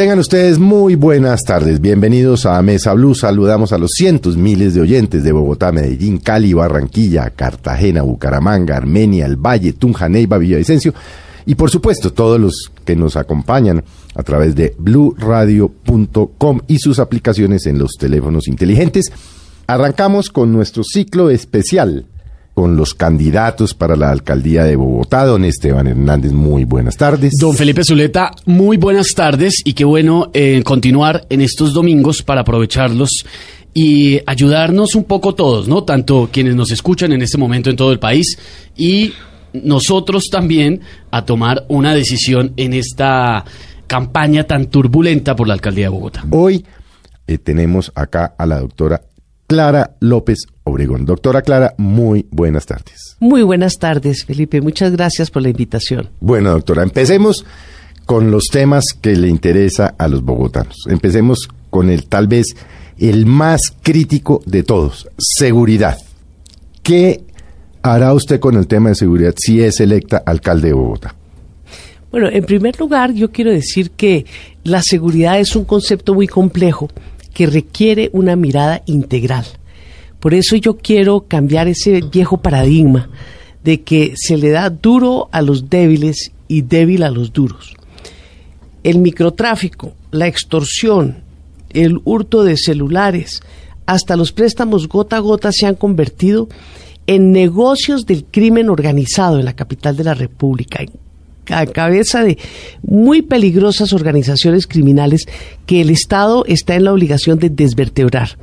[0.00, 1.78] Tengan ustedes muy buenas tardes.
[1.78, 3.14] Bienvenidos a Mesa Blue.
[3.14, 9.26] Saludamos a los cientos miles de oyentes de Bogotá, Medellín, Cali, Barranquilla, Cartagena, Bucaramanga, Armenia,
[9.26, 10.94] El Valle, Tunja, Neiva, Villavicencio
[11.44, 13.84] y por supuesto todos los que nos acompañan
[14.14, 19.12] a través de bluradio.com y sus aplicaciones en los teléfonos inteligentes.
[19.66, 22.06] Arrancamos con nuestro ciclo especial
[22.60, 25.24] con los candidatos para la alcaldía de Bogotá.
[25.24, 27.32] Don Esteban Hernández, muy buenas tardes.
[27.40, 32.42] Don Felipe Zuleta, muy buenas tardes y qué bueno eh, continuar en estos domingos para
[32.42, 33.24] aprovecharlos
[33.72, 35.84] y ayudarnos un poco todos, ¿no?
[35.84, 38.36] Tanto quienes nos escuchan en este momento en todo el país
[38.76, 39.14] y
[39.54, 43.42] nosotros también a tomar una decisión en esta
[43.86, 46.26] campaña tan turbulenta por la alcaldía de Bogotá.
[46.30, 46.62] Hoy
[47.26, 49.00] eh, tenemos acá a la doctora
[49.50, 51.04] Clara López Obregón.
[51.04, 53.16] Doctora Clara, muy buenas tardes.
[53.18, 54.60] Muy buenas tardes, Felipe.
[54.60, 56.08] Muchas gracias por la invitación.
[56.20, 57.44] Bueno, doctora, empecemos
[58.06, 60.76] con los temas que le interesa a los bogotanos.
[60.88, 62.54] Empecemos con el tal vez
[62.96, 65.98] el más crítico de todos, seguridad.
[66.84, 67.24] ¿Qué
[67.82, 71.16] hará usted con el tema de seguridad si es electa alcalde de Bogotá?
[72.12, 74.26] Bueno, en primer lugar, yo quiero decir que
[74.62, 76.88] la seguridad es un concepto muy complejo
[77.32, 79.46] que requiere una mirada integral.
[80.18, 83.08] Por eso yo quiero cambiar ese viejo paradigma
[83.64, 87.74] de que se le da duro a los débiles y débil a los duros.
[88.82, 91.22] El microtráfico, la extorsión,
[91.70, 93.42] el hurto de celulares,
[93.86, 96.48] hasta los préstamos gota a gota se han convertido
[97.06, 100.84] en negocios del crimen organizado en la capital de la República,
[101.52, 102.38] a cabeza de
[102.82, 105.26] muy peligrosas organizaciones criminales
[105.66, 108.38] que el Estado está en la obligación de desvertebrar.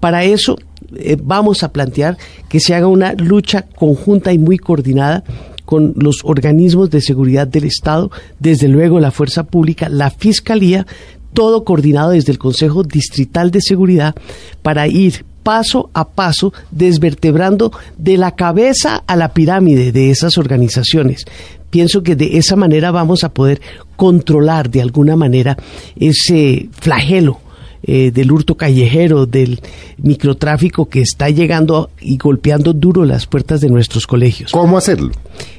[0.00, 0.58] Para eso
[0.96, 2.16] eh, vamos a plantear
[2.48, 5.24] que se haga una lucha conjunta y muy coordinada
[5.64, 10.84] con los organismos de seguridad del Estado, desde luego la Fuerza Pública, la Fiscalía,
[11.32, 14.16] todo coordinado desde el Consejo Distrital de Seguridad
[14.62, 21.24] para ir paso a paso desvertebrando de la cabeza a la pirámide de esas organizaciones,
[21.70, 23.60] pienso que de esa manera vamos a poder
[23.96, 25.56] controlar de alguna manera
[25.96, 27.40] ese flagelo
[27.82, 29.58] eh, del hurto callejero, del
[30.02, 34.52] microtráfico que está llegando y golpeando duro las puertas de nuestros colegios.
[34.52, 35.12] ¿Cómo hacerlo?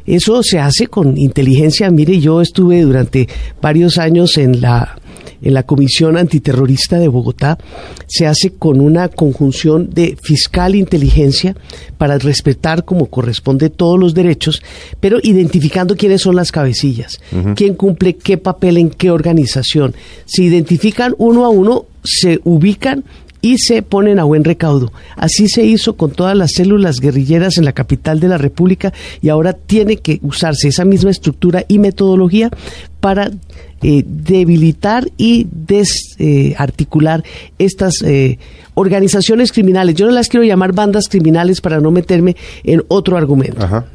[0.06, 1.90] Eso se hace con inteligencia.
[1.90, 3.28] Mire, yo estuve durante
[3.60, 5.01] varios años en la
[5.42, 7.58] en la Comisión Antiterrorista de Bogotá
[8.08, 11.56] se hace con una conjunción de fiscal inteligencia
[11.97, 14.62] para respetar como corresponde todos los derechos,
[15.00, 17.20] pero identificando quiénes son las cabecillas,
[17.56, 19.96] quién cumple qué papel en qué organización.
[20.25, 23.03] Se identifican uno a uno, se ubican
[23.41, 24.91] y se ponen a buen recaudo.
[25.16, 29.30] Así se hizo con todas las células guerrilleras en la capital de la República y
[29.30, 32.52] ahora tiene que usarse esa misma estructura y metodología
[33.00, 33.31] para
[33.84, 37.24] eh, debilitar y desarticular
[37.58, 38.38] estas eh,
[38.74, 39.96] organizaciones criminales.
[39.96, 43.86] Yo no las quiero llamar bandas criminales para no meterme en otro argumento.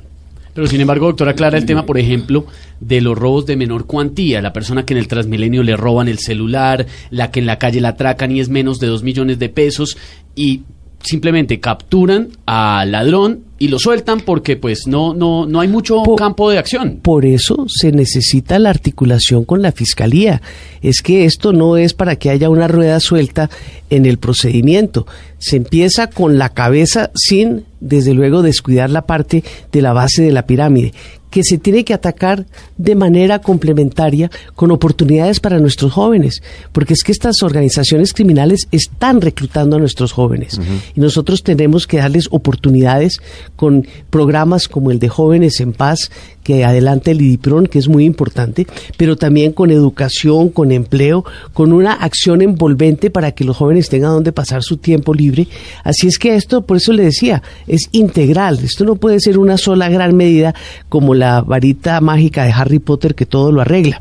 [0.56, 2.46] Pero sin embargo, doctora Clara, el tema, por ejemplo,
[2.80, 6.19] de los robos de menor cuantía, la persona que en el Transmilenio le roban el
[6.19, 9.50] celular, la que en la calle la atracan y es menos de dos millones de
[9.50, 9.98] pesos,
[10.34, 10.62] y
[11.02, 16.50] simplemente capturan al ladrón y lo sueltan porque pues no no no hay mucho campo
[16.50, 16.99] de acción.
[17.03, 20.43] Por eso se necesita la articulación con la fiscalía.
[20.83, 23.50] Es que esto no es para que haya una rueda suelta
[23.91, 25.06] en el procedimiento.
[25.39, 30.33] Se empieza con la cabeza sin desde luego descuidar la parte de la base de
[30.33, 30.93] la pirámide
[31.37, 32.47] que se tiene que atacar
[32.78, 36.43] de manera complementaria con oportunidades para nuestros jóvenes,
[36.73, 40.59] porque es que estas organizaciones criminales están reclutando a nuestros jóvenes
[40.94, 43.21] y nosotros tenemos que darles oportunidades
[43.56, 46.11] con programas como el de Jóvenes en Paz
[46.47, 51.72] que adelante el IDIPRON, que es muy importante, pero también con educación, con empleo, con
[51.72, 55.49] una acción envolvente para que los jóvenes tengan donde pasar su tiempo libre.
[55.83, 58.61] Así es que esto, por eso le decía, es integral.
[58.62, 60.55] Esto no puede ser una sola gran medida
[60.88, 64.00] como la varita mágica de Harry Potter que todo lo arregla.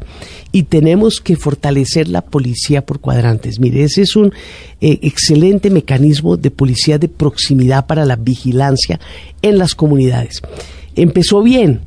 [0.55, 3.59] Y tenemos que fortalecer la policía por cuadrantes.
[3.59, 4.31] Mire, ese es un
[4.79, 9.01] eh, excelente mecanismo de policía de proximidad para la vigilancia
[9.41, 10.41] en las comunidades.
[10.95, 11.81] Empezó bien,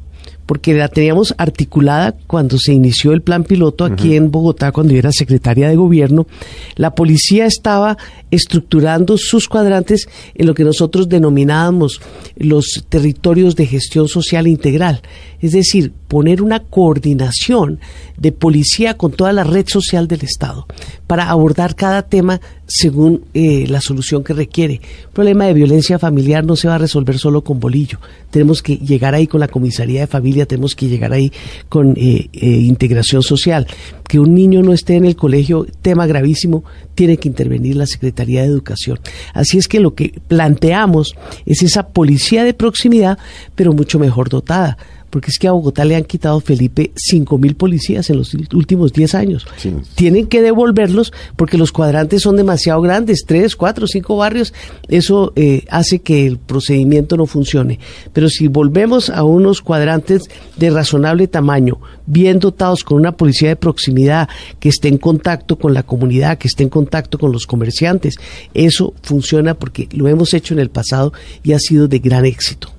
[0.49, 4.99] porque la teníamos articulada cuando se inició el plan piloto aquí en Bogotá, cuando yo
[4.99, 6.27] era secretaria de gobierno.
[6.75, 7.99] La policía estaba
[8.31, 12.00] estructurando sus cuadrantes en lo que nosotros denominábamos
[12.35, 15.03] los territorios de gestión social integral,
[15.41, 17.79] es decir, poner una coordinación
[18.17, 20.67] de policía con toda la red social del Estado
[21.06, 24.75] para abordar cada tema según eh, la solución que requiere.
[24.75, 27.99] El problema de violencia familiar no se va a resolver solo con bolillo.
[28.31, 31.32] Tenemos que llegar ahí con la comisaría de familia, tenemos que llegar ahí
[31.70, 33.67] con eh, eh, integración social.
[34.06, 36.62] Que un niño no esté en el colegio, tema gravísimo,
[36.94, 39.00] tiene que intervenir la Secretaría de Educación.
[39.32, 41.14] Así es que lo que planteamos
[41.47, 43.19] es esa policía de proximidad,
[43.55, 44.76] pero mucho mejor dotada
[45.10, 48.93] porque es que a Bogotá le han quitado, Felipe, cinco mil policías en los últimos
[48.93, 49.46] 10 años.
[49.94, 54.52] Tienen que devolverlos porque los cuadrantes son demasiado grandes, tres, cuatro, cinco barrios.
[54.88, 57.78] Eso eh, hace que el procedimiento no funcione.
[58.12, 60.25] Pero si volvemos a unos cuadrantes
[60.56, 64.28] de razonable tamaño, bien dotados con una policía de proximidad
[64.61, 68.16] que esté en contacto con la comunidad, que esté en contacto con los comerciantes,
[68.54, 71.12] eso funciona porque lo hemos hecho en el pasado
[71.43, 72.77] y ha sido de gran éxito.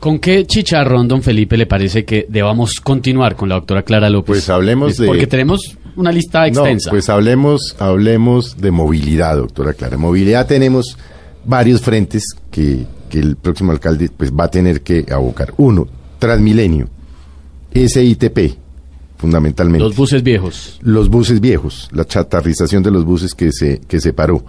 [0.00, 4.26] ¿Con qué chicharrón, don Felipe, le parece que debamos continuar con la doctora Clara López?
[4.28, 5.06] Pues hablemos de...
[5.06, 6.90] Porque tenemos una lista extensa.
[6.90, 9.96] No, pues hablemos, hablemos de movilidad, doctora Clara.
[9.96, 10.96] Movilidad tenemos
[11.44, 15.52] varios frentes que, el próximo alcalde pues, va a tener que abocar.
[15.56, 15.88] Uno,
[16.20, 16.88] Transmilenio,
[17.72, 18.56] SITP,
[19.16, 19.84] fundamentalmente.
[19.84, 20.78] Los buses viejos.
[20.82, 24.44] Los buses viejos, la chatarrización de los buses que se, que se paró.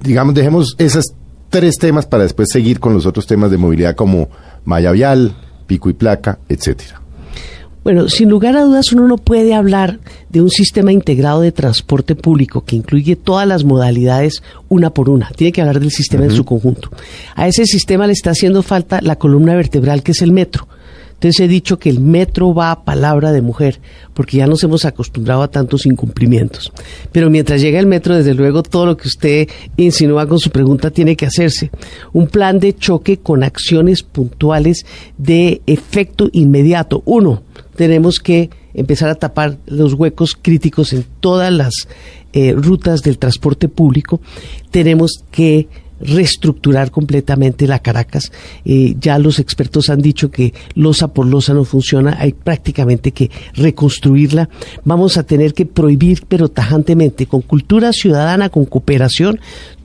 [0.00, 1.14] Digamos, dejemos esas
[1.52, 4.30] tres temas para después seguir con los otros temas de movilidad como
[4.64, 7.02] malla vial, pico y placa, etcétera.
[7.84, 9.98] Bueno, sin lugar a dudas uno no puede hablar
[10.30, 15.30] de un sistema integrado de transporte público que incluye todas las modalidades una por una.
[15.36, 16.90] Tiene que hablar del sistema en su conjunto.
[17.34, 20.68] A ese sistema le está haciendo falta la columna vertebral que es el metro.
[21.22, 23.80] Entonces he dicho que el metro va a palabra de mujer,
[24.12, 26.72] porque ya nos hemos acostumbrado a tantos incumplimientos.
[27.12, 30.90] Pero mientras llega el metro, desde luego, todo lo que usted insinúa con su pregunta
[30.90, 31.70] tiene que hacerse.
[32.12, 34.84] Un plan de choque con acciones puntuales
[35.16, 37.04] de efecto inmediato.
[37.04, 37.44] Uno,
[37.76, 41.86] tenemos que empezar a tapar los huecos críticos en todas las
[42.32, 44.20] eh, rutas del transporte público.
[44.72, 45.68] Tenemos que
[46.02, 48.32] reestructurar completamente la Caracas.
[48.64, 53.30] Eh, ya los expertos han dicho que losa por losa no funciona, hay prácticamente que
[53.54, 54.48] reconstruirla.
[54.84, 59.40] Vamos a tener que prohibir, pero tajantemente, con cultura ciudadana, con cooperación,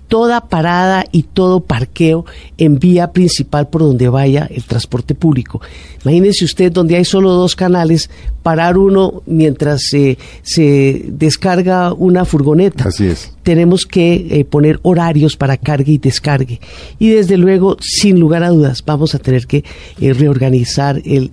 [0.07, 2.25] toda parada y todo parqueo
[2.57, 5.61] en vía principal por donde vaya el transporte público.
[6.03, 8.09] Imagínese usted donde hay solo dos canales,
[8.43, 12.85] parar uno mientras se, se descarga una furgoneta.
[12.87, 13.33] Así es.
[13.43, 16.59] Tenemos que eh, poner horarios para cargue y descargue.
[16.99, 19.63] Y desde luego, sin lugar a dudas, vamos a tener que
[19.99, 21.31] eh, reorganizar el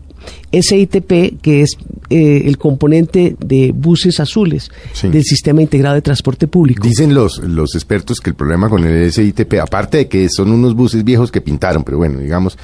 [0.52, 1.76] SITP, que es
[2.10, 4.70] eh, el componente de buses azules
[5.02, 6.86] del sistema integrado de transporte público.
[6.86, 10.74] Dicen los, los expertos que el problema con el SITP, aparte de que son unos
[10.74, 12.58] buses viejos que pintaron, pero bueno, digamos,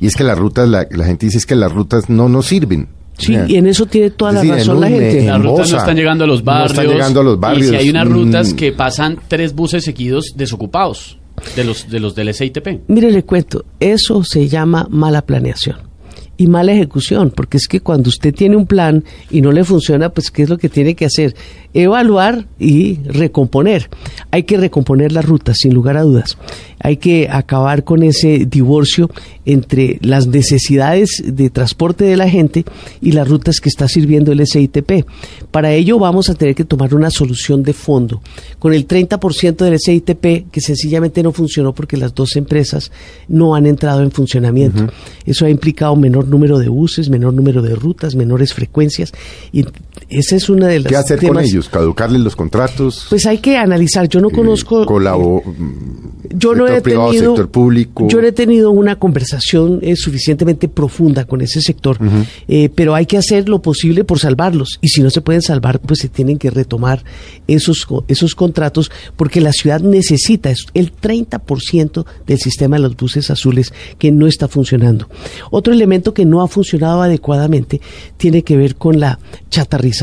[0.00, 2.88] y es que las rutas, la, gente dice es que las rutas no nos sirven.
[3.18, 5.26] Sí, y en eso tiene toda la razón la gente.
[5.26, 6.74] Las rutas no están llegando a los barrios.
[6.74, 7.66] No están llegando a los barrios.
[7.66, 8.56] Y si hay unas rutas mm.
[8.56, 11.18] que pasan tres buses seguidos desocupados
[11.54, 12.88] de los, de los del SITP.
[12.88, 15.91] Mire, le cuento, eso se llama mala planeación
[16.36, 20.08] y mala ejecución, porque es que cuando usted tiene un plan y no le funciona,
[20.08, 21.34] pues ¿qué es lo que tiene que hacer?
[21.74, 23.88] Evaluar y recomponer.
[24.30, 26.36] Hay que recomponer las rutas, sin lugar a dudas.
[26.80, 29.10] Hay que acabar con ese divorcio
[29.44, 32.64] entre las necesidades de transporte de la gente
[33.00, 35.06] y las rutas que está sirviendo el SITP.
[35.50, 38.20] Para ello vamos a tener que tomar una solución de fondo.
[38.58, 42.90] Con el 30% del SITP que sencillamente no funcionó porque las dos empresas
[43.28, 44.88] no han entrado en funcionamiento.
[45.24, 49.12] Eso ha implicado menor número de buses, menor número de rutas, menores frecuencias.
[49.52, 49.64] Y
[50.12, 50.90] esa es una de las.
[50.90, 51.68] ¿Qué hacer con ellos?
[51.68, 53.06] ¿Caducarles los contratos?
[53.08, 54.08] Pues hay que analizar.
[54.08, 54.84] Yo no eh, conozco.
[54.84, 55.42] Colabo,
[56.34, 58.08] yo no he tenido, sector público.
[58.08, 61.98] Yo no he tenido una conversación eh, suficientemente profunda con ese sector,
[62.46, 64.78] eh, pero hay que hacer lo posible por salvarlos.
[64.82, 67.04] Y si no se pueden salvar, pues se tienen que retomar
[67.46, 73.72] esos, esos contratos, porque la ciudad necesita el 30% del sistema de los buses azules
[73.98, 75.08] que no está funcionando.
[75.50, 77.80] Otro elemento que no ha funcionado adecuadamente
[78.18, 80.01] tiene que ver con la chatarrización.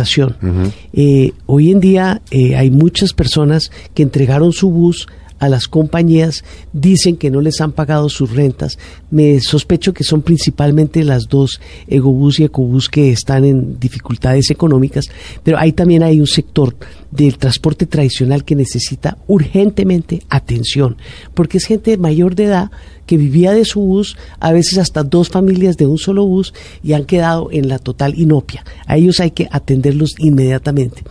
[0.94, 5.08] Eh, hoy en día hay muchas personas que entregaron su bus
[5.39, 6.43] a las compañías,
[6.74, 8.77] dicen que no les han pagado sus rentas.
[9.10, 15.05] Me sospecho que son principalmente las dos, Egobús y Ecobús, que están en dificultades económicas,
[15.43, 16.75] pero ahí también hay un sector
[17.12, 20.98] del transporte tradicional que necesita urgentemente atención,
[21.34, 22.72] porque es gente mayor de edad
[23.10, 26.53] que vivía de su bus, a veces hasta dos familias de un solo bus
[26.84, 28.63] y han quedado en la total inopia.
[28.86, 31.01] A ellos hay que atenderlos inmediatamente.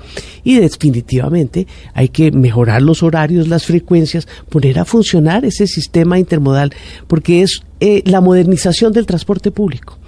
[0.44, 4.17] Y definitivamente hay que mejorar los horarios, las frecuencias,
[4.48, 6.72] poner a funcionar ese sistema intermodal,
[7.06, 9.98] porque es eh, la modernización del transporte público.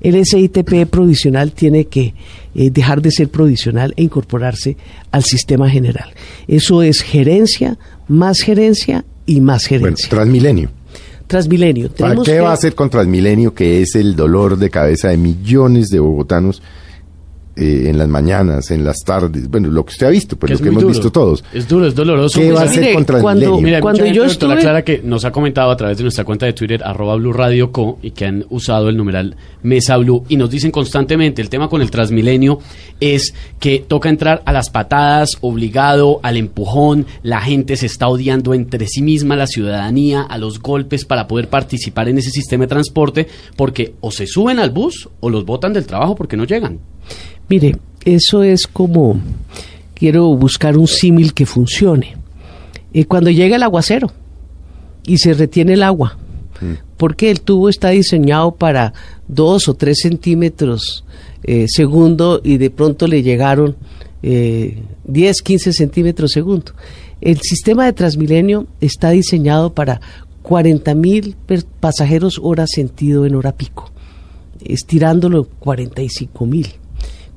[0.00, 2.14] El SITP provisional tiene que
[2.54, 4.76] eh, dejar de ser provisional e incorporarse
[5.10, 6.10] al sistema general.
[6.46, 10.08] Eso es gerencia, más gerencia y más gerencia.
[10.08, 10.70] Bueno, Transmilenio.
[11.26, 11.90] Transmilenio.
[11.90, 15.88] ¿Para qué va a hacer con Transmilenio, que es el dolor de cabeza de millones
[15.90, 16.62] de bogotanos?
[17.60, 20.58] Eh, en las mañanas, en las tardes, bueno, lo que usted ha visto, pues lo
[20.58, 21.42] que hemos visto todos.
[21.52, 22.38] Es duro, es doloroso.
[22.38, 24.52] ¿Qué va a hacer contra cuando, Mira, cuando yo estuve...
[24.52, 24.60] estuve...
[24.60, 27.72] Clara que nos ha comentado a través de nuestra cuenta de Twitter, arroba Blue Radio
[27.72, 29.34] Co, y que han usado el numeral
[29.64, 32.60] Mesa Blue, y nos dicen constantemente, el tema con el Transmilenio
[33.00, 38.54] es que toca entrar a las patadas, obligado, al empujón, la gente se está odiando
[38.54, 42.68] entre sí misma, la ciudadanía, a los golpes para poder participar en ese sistema de
[42.68, 46.78] transporte, porque o se suben al bus o los botan del trabajo porque no llegan.
[47.48, 49.20] Mire, eso es como,
[49.94, 52.16] quiero buscar un símil que funcione.
[52.92, 54.10] Eh, cuando llega el aguacero
[55.04, 56.16] y se retiene el agua,
[56.96, 58.92] porque el tubo está diseñado para
[59.28, 61.04] dos o tres centímetros
[61.44, 63.76] eh, segundo y de pronto le llegaron
[64.22, 66.72] eh, 10, 15 centímetros segundo.
[67.20, 70.00] El sistema de Transmilenio está diseñado para
[70.42, 71.36] 40 mil
[71.78, 73.90] pasajeros hora sentido en hora pico,
[74.64, 76.68] estirándolo 45 mil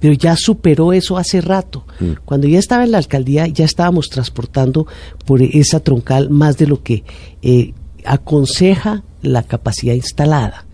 [0.02, 1.86] pero ya superó eso hace rato.
[2.00, 2.14] Mm.
[2.26, 4.88] Cuando ya estaba en la alcaldía, ya estábamos transportando
[5.26, 7.04] por esa troncal más de lo que
[7.44, 10.66] eh, aconseja la capacidad instalada.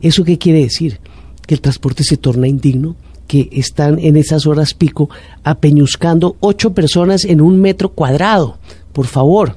[0.00, 0.98] ¿Eso qué quiere decir?
[1.46, 2.96] Que el transporte se torna indigno,
[3.28, 5.10] que están en esas horas pico
[5.44, 8.58] apeñuscando ocho personas en un metro cuadrado.
[8.94, 9.56] Por favor.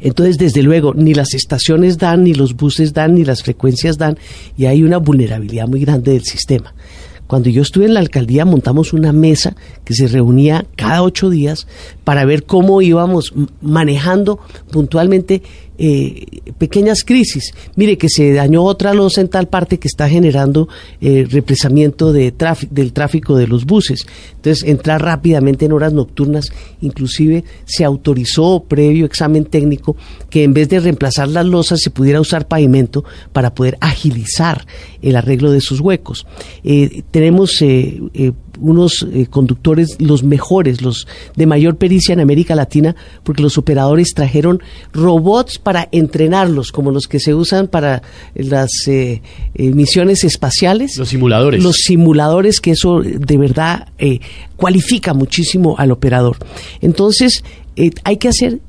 [0.00, 4.18] Entonces, desde luego, ni las estaciones dan, ni los buses dan, ni las frecuencias dan,
[4.56, 6.74] y hay una vulnerabilidad muy grande del sistema.
[7.26, 11.66] Cuando yo estuve en la alcaldía montamos una mesa que se reunía cada ocho días
[12.04, 14.38] para ver cómo íbamos manejando
[14.70, 15.42] puntualmente
[15.78, 16.26] eh,
[16.58, 17.52] pequeñas crisis.
[17.74, 20.68] Mire que se dañó otra losa en tal parte que está generando
[21.00, 22.34] eh, represamiento de
[22.70, 24.06] del tráfico de los buses.
[24.36, 29.96] Entonces, entrar rápidamente en horas nocturnas, inclusive se autorizó previo examen técnico
[30.30, 34.66] que en vez de reemplazar las losas se pudiera usar pavimento para poder agilizar
[35.02, 36.26] el arreglo de sus huecos.
[36.64, 38.00] Eh, tenemos eh,
[38.60, 44.14] unos eh, conductores los mejores, los de mayor pericia en América Latina, porque los operadores
[44.14, 48.02] trajeron robots para entrenarlos, como los que se usan para
[48.34, 49.22] las eh,
[49.54, 50.96] eh, misiones espaciales.
[50.96, 51.62] Los simuladores.
[51.62, 53.88] Los simuladores, que eso de verdad
[54.56, 56.36] cualifica muchísimo al operador.
[56.80, 57.44] Entonces,
[58.04, 58.60] hay que hacer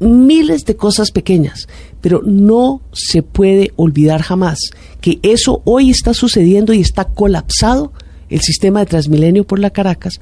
[0.00, 1.68] miles de cosas pequeñas,
[2.00, 4.58] pero no se puede olvidar jamás
[5.00, 7.92] que eso hoy está sucediendo y está colapsado
[8.28, 10.20] el sistema de Transmilenio por la Caracas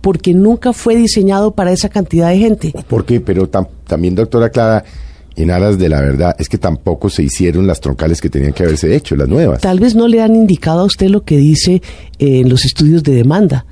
[0.00, 2.72] porque nunca fue diseñado para esa cantidad de gente.
[2.88, 3.20] ¿Por qué?
[3.20, 4.84] Pero también, doctora Clara,
[5.36, 8.62] en aras de la verdad, es que tampoco se hicieron las troncales que tenían que
[8.62, 9.60] haberse hecho, las nuevas.
[9.60, 11.82] Tal vez no le han indicado a usted lo que dice
[12.18, 13.66] eh, en los estudios de demanda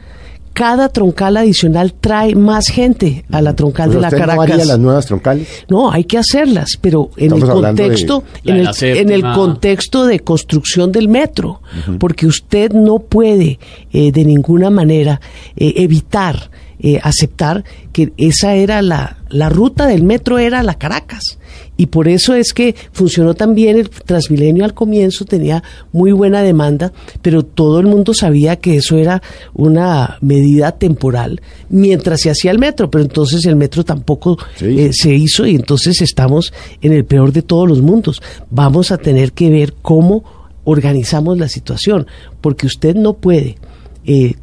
[0.57, 4.37] cada troncal adicional trae más gente a la troncal de la usted Caracas.
[4.37, 5.49] ¿No haría las nuevas troncales?
[5.69, 10.93] No, hay que hacerlas, pero en el contexto, en el, en el, contexto de construcción
[10.93, 11.61] del metro,
[11.99, 13.59] porque usted no puede
[13.93, 15.21] eh, de ninguna manera
[15.57, 21.39] eh, evitar eh, aceptar que esa era la, la ruta del metro era la Caracas
[21.77, 26.93] y por eso es que funcionó también el Transmilenio al comienzo, tenía muy buena demanda,
[27.23, 32.59] pero todo el mundo sabía que eso era una medida temporal mientras se hacía el
[32.59, 37.33] metro, pero entonces el metro tampoco eh, se hizo y entonces estamos en el peor
[37.33, 38.23] de todos los mundos.
[38.51, 40.25] Vamos a tener que ver cómo
[40.65, 42.07] organizamos la situación,
[42.41, 43.57] porque usted no puede
[44.05, 44.35] eh,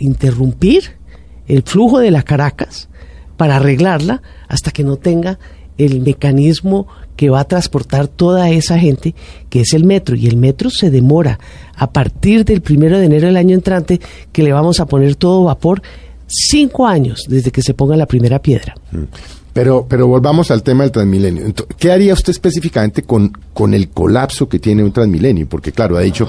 [0.00, 1.03] interrumpir
[1.48, 2.88] el flujo de las Caracas
[3.36, 5.38] para arreglarla hasta que no tenga
[5.78, 6.86] el mecanismo
[7.16, 9.14] que va a transportar toda esa gente,
[9.48, 10.16] que es el metro.
[10.16, 11.38] Y el metro se demora
[11.76, 14.00] a partir del primero de enero del año entrante,
[14.32, 15.82] que le vamos a poner todo vapor,
[16.26, 18.74] cinco años desde que se ponga la primera piedra.
[18.90, 19.04] Mm.
[19.52, 21.54] Pero, pero volvamos al tema del Transmilenio.
[21.78, 25.48] ¿Qué haría usted específicamente con, con el colapso que tiene un Transmilenio?
[25.48, 26.28] Porque, claro, ha dicho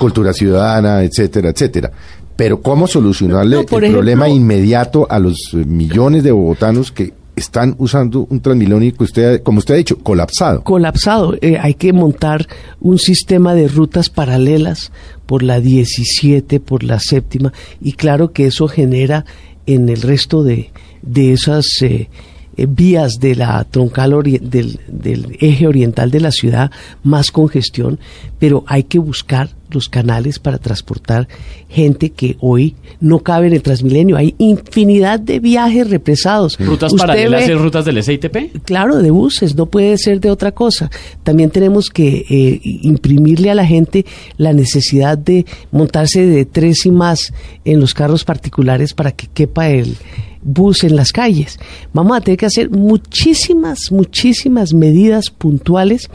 [0.00, 1.92] cultura ciudadana, etcétera, etcétera.
[2.36, 8.40] Pero ¿cómo solucionarle el problema inmediato a los millones de bogotanos que están usando un
[8.40, 10.62] Transmilenio que usted, como usted ha dicho, colapsado.
[10.62, 11.34] Colapsado.
[11.40, 12.46] Eh, hay que montar
[12.80, 14.92] un sistema de rutas paralelas
[15.26, 19.24] por la 17, por la séptima, y claro que eso genera
[19.66, 20.70] en el resto de,
[21.02, 22.08] de esas eh,
[22.56, 26.70] eh, vías de la troncal del, del, eje oriental de la ciudad,
[27.02, 27.98] más congestión,
[28.38, 31.28] pero hay que buscar los canales para transportar
[31.68, 34.16] gente que hoy no cabe en el Transmilenio.
[34.16, 36.58] Hay infinidad de viajes represados.
[36.58, 38.62] ¿Rutas paralelas y rutas del SITP?
[38.64, 40.90] Claro, de buses, no puede ser de otra cosa.
[41.22, 44.06] También tenemos que eh, imprimirle a la gente
[44.36, 47.32] la necesidad de montarse de tres y más
[47.64, 49.96] en los carros particulares para que quepa el
[50.44, 51.58] bus en las calles.
[51.92, 56.10] Vamos a tener que hacer muchísimas, muchísimas medidas puntuales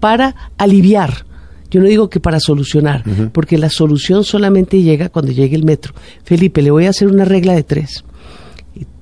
[0.00, 1.26] para aliviar.
[1.70, 5.92] Yo no digo que para solucionar, porque la solución solamente llega cuando llegue el metro.
[6.22, 8.04] Felipe, le voy a hacer una regla de tres.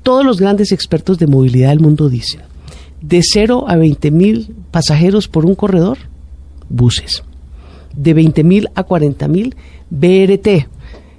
[0.03, 2.41] Todos los grandes expertos de movilidad del mundo dicen,
[3.03, 5.99] de 0 a 20 mil pasajeros por un corredor,
[6.69, 7.23] buses.
[7.95, 9.55] De 20 mil a 40 mil,
[9.91, 10.67] BRT,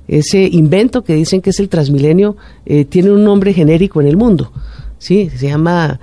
[0.08, 4.18] ese invento que dicen que es el Transmilenio eh, tiene un nombre genérico en el
[4.18, 4.52] mundo.
[4.98, 5.30] ¿sí?
[5.36, 6.00] Se llama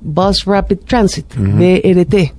[0.00, 2.34] Bus Rapid Transit, BRT.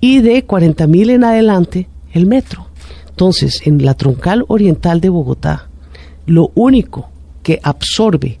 [0.00, 2.66] Y de 40 mil en adelante, el metro.
[3.10, 5.68] Entonces, en la troncal oriental de Bogotá,
[6.26, 7.10] lo único
[7.42, 8.38] que absorbe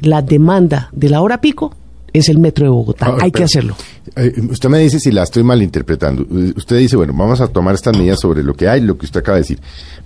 [0.00, 1.74] la demanda de la hora pico
[2.12, 3.06] es el metro de Bogotá.
[3.08, 3.76] Ah, Hay que hacerlo.
[4.16, 6.26] Eh, usted me dice si la estoy malinterpretando.
[6.56, 9.20] Usted dice, bueno, vamos a tomar estas medidas sobre lo que hay, lo que usted
[9.20, 9.60] acaba de decir.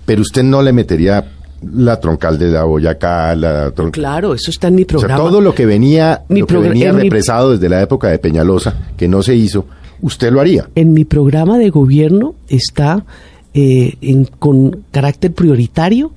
[0.05, 1.25] Pero usted no le metería
[1.73, 5.15] la troncal de la Boyacá, la Claro, eso está en mi programa.
[5.15, 8.75] O sea, todo lo que venía, lo que venía represado desde la época de Peñalosa,
[8.97, 9.65] que no se hizo,
[10.01, 10.67] usted lo haría.
[10.75, 13.05] En mi programa de gobierno está
[13.53, 16.11] eh, en, con carácter prioritario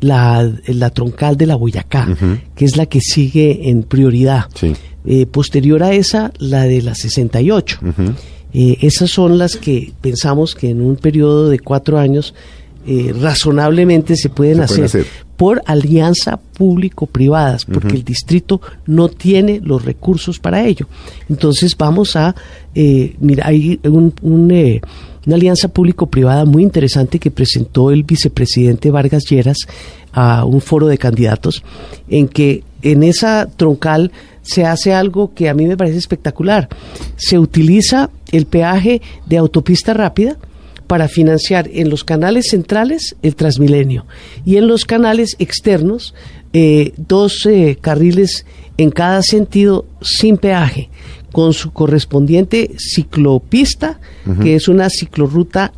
[0.00, 2.08] la, la troncal de la Boyacá,
[2.54, 4.46] que es la que sigue en prioridad.
[5.04, 7.80] Eh, posterior a esa, la de la 68.
[8.52, 12.34] Eh, esas son las que pensamos que en un periodo de cuatro años
[12.88, 20.38] eh, razonablemente se pueden, hacer, por alianza público-privadas, porque el distrito no tiene los recursos
[20.38, 20.88] para ello.
[21.28, 22.34] Entonces vamos a,
[22.74, 24.50] mira, hay un, un
[25.28, 29.58] una alianza público-privada muy interesante que presentó el vicepresidente Vargas Lleras
[30.12, 31.62] a un foro de candidatos,
[32.08, 36.68] en que en esa troncal se hace algo que a mí me parece espectacular.
[37.16, 40.38] Se utiliza el peaje de autopista rápida
[40.88, 44.06] para financiar en los canales centrales el Transmilenio
[44.44, 46.14] y en los canales externos
[46.52, 48.46] eh, dos eh, carriles
[48.78, 50.88] en cada sentido sin peaje
[51.30, 54.00] con su correspondiente ciclopista,
[54.42, 55.72] que es una ciclorruta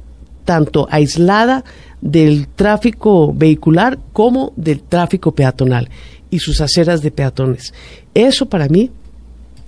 [0.44, 1.64] tanto aislada
[2.00, 5.90] del tráfico vehicular como del tráfico peatonal
[6.30, 7.74] y sus aceras de peatones.
[8.14, 8.90] Eso para mí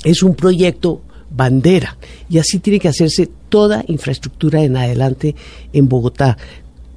[0.04, 1.96] es un proyecto bandera
[2.28, 5.36] y así tiene que hacerse toda infraestructura en adelante
[5.74, 6.38] en Bogotá.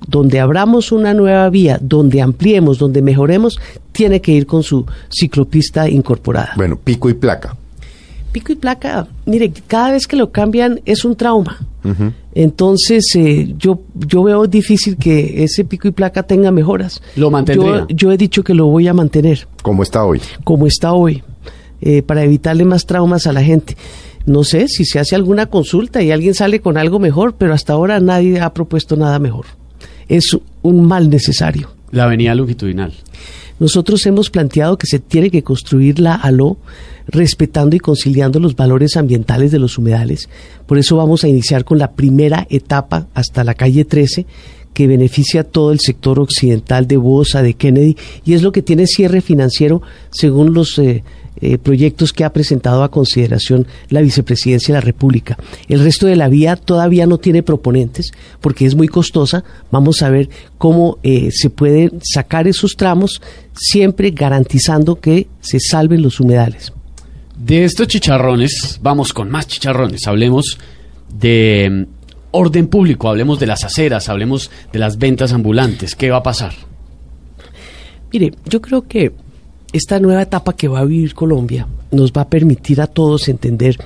[0.08, 3.60] Donde abramos una nueva vía, donde ampliemos, donde mejoremos,
[3.92, 6.54] tiene que ir con su ciclopista incorporada.
[6.56, 7.58] Bueno, pico y placa
[8.36, 11.58] pico y placa, mire, cada vez que lo cambian es un trauma.
[12.34, 17.02] Entonces, eh, yo, yo veo difícil que ese pico y placa tenga mejoras.
[17.16, 17.86] ¿Lo mantendría?
[17.88, 19.48] Yo, he dicho que lo voy a mantener.
[19.62, 20.20] ¿Cómo está hoy?
[20.44, 21.24] Como está hoy,
[21.80, 23.78] eh, para evitarle más traumas a la gente.
[24.26, 27.74] No sé si se hace alguna consulta y alguien sale con algo mejor, pero hasta
[27.74, 29.46] ahora nadie ha propuesto nada mejor.
[30.08, 31.70] Es un mal necesario.
[31.92, 32.94] La avenida longitudinal.
[33.60, 36.58] Nosotros hemos planteado que se tiene que construir la ALO
[37.08, 40.28] respetando y conciliando los valores ambientales de los humedales.
[40.66, 44.26] Por eso vamos a iniciar con la primera etapa hasta la calle 13
[44.74, 48.62] que beneficia a todo el sector occidental de Bosa, de Kennedy, y es lo que
[48.62, 51.04] tiene cierre financiero según los eh,
[51.42, 55.38] eh, proyectos que ha presentado a consideración la vicepresidencia de la República.
[55.68, 59.44] El resto de la vía todavía no tiene proponentes porque es muy costosa.
[59.72, 63.22] Vamos a ver cómo eh, se pueden sacar esos tramos
[63.54, 66.72] siempre garantizando que se salven los humedales.
[67.38, 70.08] De estos chicharrones, vamos con más chicharrones.
[70.08, 70.58] Hablemos
[71.20, 71.96] de mm,
[72.32, 75.96] orden público, hablemos de las aceras, hablemos de las ventas ambulantes.
[75.96, 76.54] ¿Qué va a pasar?
[78.12, 79.12] Mire, yo creo que
[79.76, 83.78] esta nueva etapa que va a vivir Colombia nos va a permitir a todos entender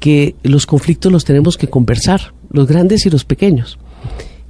[0.00, 3.78] que los conflictos los tenemos que conversar, los grandes y los pequeños.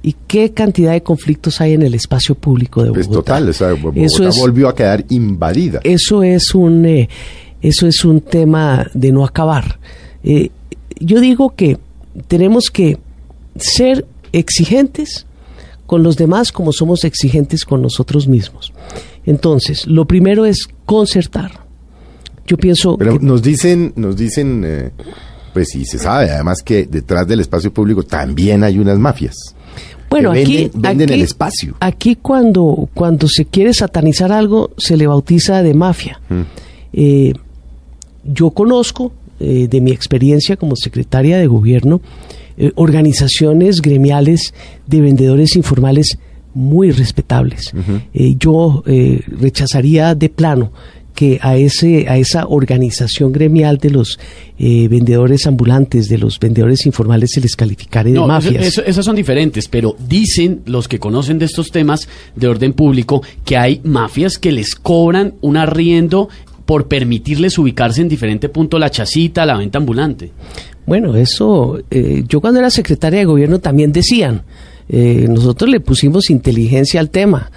[0.01, 3.39] ¿Y qué cantidad de conflictos hay en el espacio público de Bogotá?
[3.39, 5.81] Es total, Bogotá volvió a quedar invadida.
[5.83, 6.85] Eso es un...
[6.85, 7.09] Eh,
[7.61, 9.79] eso es un tema de no acabar.
[10.23, 10.49] Eh,
[10.97, 11.77] yo digo que
[12.29, 12.97] tenemos que
[13.57, 15.25] ser exigentes
[15.89, 18.71] con los demás como somos exigentes con nosotros mismos.
[19.25, 21.65] Entonces, lo primero es concertar.
[22.45, 22.95] Yo pienso.
[22.95, 24.91] Pero nos dicen, nos dicen, eh,
[25.51, 29.35] pues sí se sabe, además que detrás del espacio público también hay unas mafias.
[30.11, 31.73] Bueno, aquí, venden, el espacio.
[31.79, 36.21] Aquí cuando, cuando se quiere satanizar algo, se le bautiza de mafia.
[36.29, 36.41] Mm.
[36.93, 37.33] Eh,
[38.25, 41.99] yo conozco eh, de mi experiencia como secretaria de gobierno
[42.61, 44.53] eh, organizaciones gremiales
[44.85, 46.19] de vendedores informales
[46.53, 47.71] muy respetables.
[48.13, 50.71] Eh, yo rechazaría de plano
[51.19, 54.17] que a ese a esa organización gremial de los
[54.57, 58.77] eh, vendedores ambulantes, de los vendedores informales se les calificara de mafias.
[58.85, 63.57] esas son diferentes, pero dicen los que conocen de estos temas de orden público que
[63.57, 66.29] hay mafias que les cobran un arriendo
[66.65, 70.31] por permitirles ubicarse en diferente punto la chacita, la venta ambulante.
[70.89, 74.41] Bueno, eso, eh, yo cuando era secretaria de gobierno también decían,
[74.89, 77.51] eh, nosotros le pusimos inteligencia al tema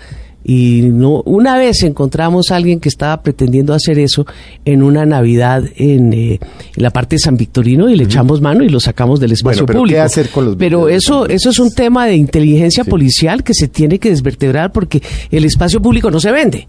[0.45, 4.27] y no una vez encontramos a alguien que estaba pretendiendo hacer eso
[4.65, 6.41] en una Navidad en, eh,
[6.75, 9.79] la parte de San Victorino y le echamos mano y lo sacamos del espacio pero
[9.79, 9.97] público.
[9.97, 13.69] ¿qué hacer con los pero eso eso es un tema de inteligencia policial que se
[13.69, 16.67] tiene que desvertebrar porque el espacio público no se vende.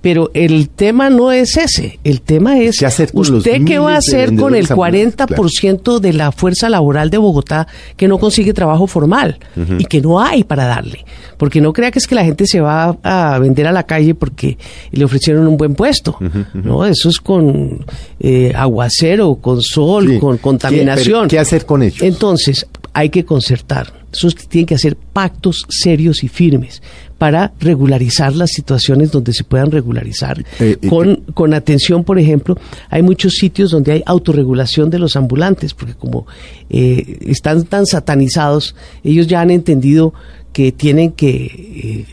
[0.00, 3.98] Pero el tema no es ese, el tema es ¿Qué hacer usted qué va a
[3.98, 9.38] hacer con el 40% de la fuerza laboral de Bogotá que no consigue trabajo formal
[9.78, 11.04] y que no hay para darle.
[11.36, 14.14] Porque no crea que es que la gente se va a vender a la calle
[14.14, 14.56] porque
[14.90, 16.16] le ofrecieron un buen puesto.
[16.54, 17.84] No, eso es con
[18.18, 21.28] eh, aguacero, con sol, con contaminación.
[21.28, 22.02] ¿Qué, hacer con ellos?
[22.02, 23.92] Entonces, hay que concertar.
[24.12, 26.82] Eso tiene que hacer pactos serios y firmes
[27.20, 30.40] para regularizar las situaciones donde se puedan regularizar.
[30.58, 32.56] Eh, eh, con, con atención, por ejemplo,
[32.88, 36.26] hay muchos sitios donde hay autorregulación de los ambulantes, porque como
[36.70, 40.14] eh, están tan satanizados, ellos ya han entendido
[40.54, 42.06] que tienen que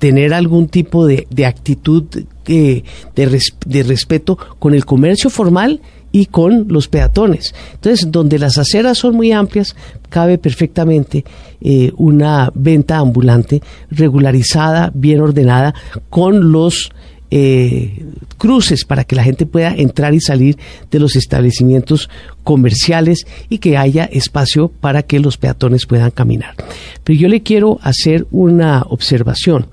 [0.00, 2.02] tener algún tipo de, de actitud
[2.44, 2.82] de,
[3.14, 5.80] de respeto con el comercio formal
[6.12, 7.54] y con los peatones.
[7.74, 9.76] Entonces, donde las aceras son muy amplias,
[10.08, 11.24] cabe perfectamente
[11.60, 15.74] eh, una venta ambulante regularizada, bien ordenada,
[16.08, 16.90] con los
[17.30, 18.06] eh,
[18.38, 20.56] cruces para que la gente pueda entrar y salir
[20.90, 22.08] de los establecimientos
[22.42, 26.54] comerciales y que haya espacio para que los peatones puedan caminar.
[27.04, 29.66] Pero yo le quiero hacer una observación.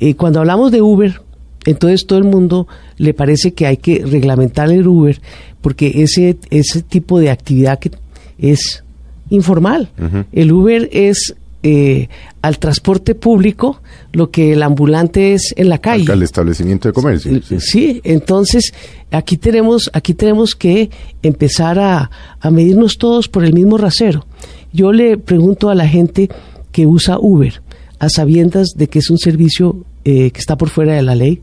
[0.00, 1.20] Eh, cuando hablamos de Uber,
[1.64, 2.66] entonces todo el mundo
[2.96, 5.20] le parece que hay que reglamentar el Uber
[5.60, 7.90] porque ese, ese tipo de actividad que
[8.38, 8.84] es
[9.30, 9.90] informal.
[10.32, 12.08] El Uber es eh,
[12.40, 16.10] al transporte público lo que el ambulante es en la calle.
[16.10, 17.40] Al establecimiento de comercio.
[17.58, 18.00] Sí.
[18.04, 18.72] entonces
[19.10, 20.90] aquí tenemos, aquí tenemos que
[21.22, 24.24] empezar a, a medirnos todos por el mismo rasero.
[24.72, 26.28] Yo le pregunto a la gente
[26.70, 27.60] que usa Uber,
[27.98, 31.42] a sabiendas de que es un servicio eh, que está por fuera de la ley,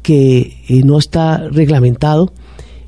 [0.00, 2.32] que eh, no está reglamentado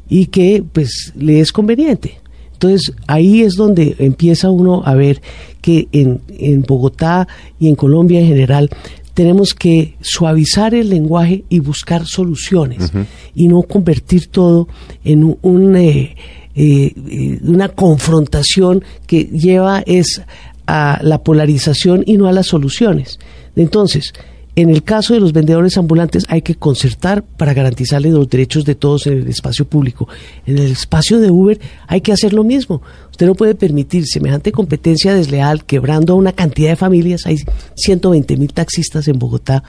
[0.08, 2.18] y que pues le es conveniente.
[2.54, 5.20] Entonces ahí es donde empieza uno a ver
[5.60, 7.28] que en, en Bogotá
[7.60, 8.70] y en Colombia en general
[9.12, 12.90] tenemos que suavizar el lenguaje y buscar soluciones
[13.34, 14.66] y no convertir todo
[15.04, 16.14] en un, eh,
[17.42, 20.22] una confrontación que lleva es
[20.66, 23.18] a la polarización y no a las soluciones.
[23.56, 24.14] Entonces,
[24.54, 28.74] en el caso de los vendedores ambulantes hay que concertar para garantizarles los derechos de
[28.74, 30.08] todos en el espacio público.
[30.46, 32.82] En el espacio de Uber hay que hacer lo mismo.
[33.10, 37.24] Usted no puede permitir semejante competencia desleal quebrando a una cantidad de familias.
[37.24, 37.38] Hay
[37.76, 39.64] 120 mil taxistas en Bogotá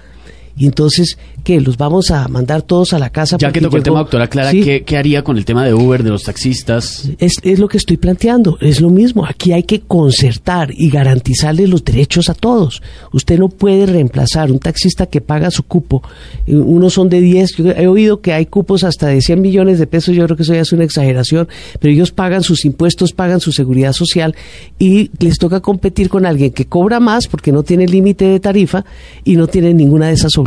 [0.56, 1.60] y entonces, ¿qué?
[1.60, 3.38] ¿Los vamos a mandar todos a la casa?
[3.40, 6.12] Ya que tocó el tema, doctora Clara, ¿qué, haría con el tema de Uber, de
[6.12, 7.10] los taxistas?
[7.18, 9.26] Es, es, lo que estoy planteando, es lo mismo.
[9.26, 12.84] Aquí hay que concertar y garantizarle los derechos a todos.
[13.12, 16.04] Usted no puede reemplazar un taxista que paga su cupo.
[16.46, 19.80] Eh, unos son de 10, yo he oído que hay cupos hasta de 100 millones
[19.80, 21.48] de pesos, yo creo que eso ya es una exageración,
[21.80, 24.36] pero ellos pagan sus impuestos, pagan su seguridad social
[24.78, 28.86] y les toca competir con alguien que cobra más porque no tiene límite de tarifa
[29.24, 30.43] y no tiene ninguna de esas obligaciones.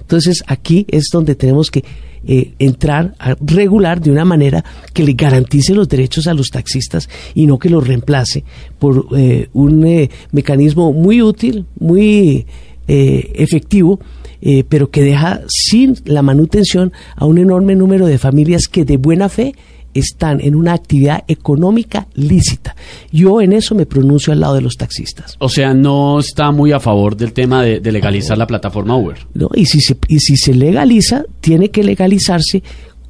[0.00, 1.84] Entonces aquí es donde tenemos que
[2.28, 7.08] eh, entrar a regular de una manera que le garantice los derechos a los taxistas
[7.36, 8.42] y no que los reemplace
[8.80, 12.46] por eh, un eh, mecanismo muy útil, muy
[12.88, 13.98] efectivo,
[14.68, 19.28] pero que deja sin la manutención a un enorme número de familias que de buena
[19.28, 19.56] fe
[19.98, 22.76] están en una actividad económica lícita.
[23.12, 25.36] Yo en eso me pronuncio al lado de los taxistas.
[25.38, 29.16] O sea, no está muy a favor del tema de, legalizar la plataforma Uber.
[29.34, 32.62] No, y si se, y si se legaliza, tiene que legalizarse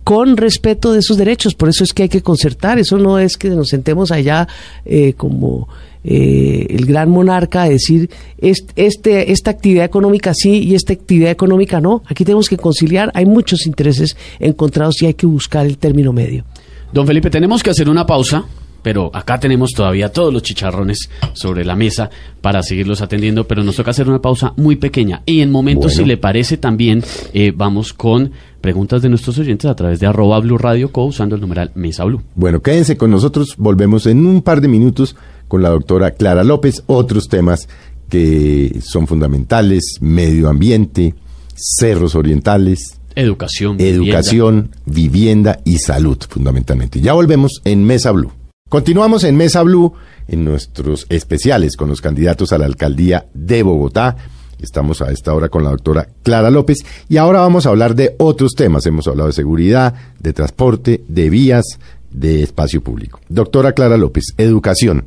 [0.05, 1.55] con respeto de sus derechos.
[1.55, 2.79] Por eso es que hay que concertar.
[2.79, 4.47] Eso no es que nos sentemos allá
[4.85, 5.69] eh, como
[6.05, 11.81] eh, el gran monarca a decir este, esta actividad económica sí y esta actividad económica
[11.81, 12.05] no.
[12.07, 13.11] Aquí tenemos que conciliar.
[13.15, 16.45] Hay muchos intereses encontrados y hay que buscar el término medio.
[16.93, 18.45] Don Felipe, tenemos que hacer una pausa,
[18.83, 22.09] pero acá tenemos todavía todos los chicharrones sobre la mesa
[22.41, 25.23] para seguirlos atendiendo, pero nos toca hacer una pausa muy pequeña.
[25.27, 27.03] Y en momentos, si le parece también,
[27.35, 31.35] eh, vamos con preguntas de nuestros oyentes a través de arroba Blue Radio Co usando
[31.35, 32.23] el numeral Mesa Blue.
[32.35, 35.17] Bueno, quédense con nosotros, volvemos en un par de minutos
[35.49, 37.69] con la doctora Clara López, otros temas
[38.09, 41.15] que son fundamentales, medio ambiente,
[41.55, 45.59] cerros orientales, educación, educación, vivienda.
[45.65, 47.01] y salud, fundamentalmente.
[47.01, 48.31] Ya volvemos en Mesa Blue.
[48.69, 49.95] Continuamos en Mesa Blue
[50.29, 54.17] en nuestros especiales con los candidatos a la alcaldía de Bogotá.
[54.61, 58.15] Estamos a esta hora con la doctora Clara López y ahora vamos a hablar de
[58.19, 58.85] otros temas.
[58.87, 61.65] Hemos hablado de seguridad, de transporte, de vías,
[62.11, 63.21] de espacio público.
[63.29, 65.07] Doctora Clara López, educación,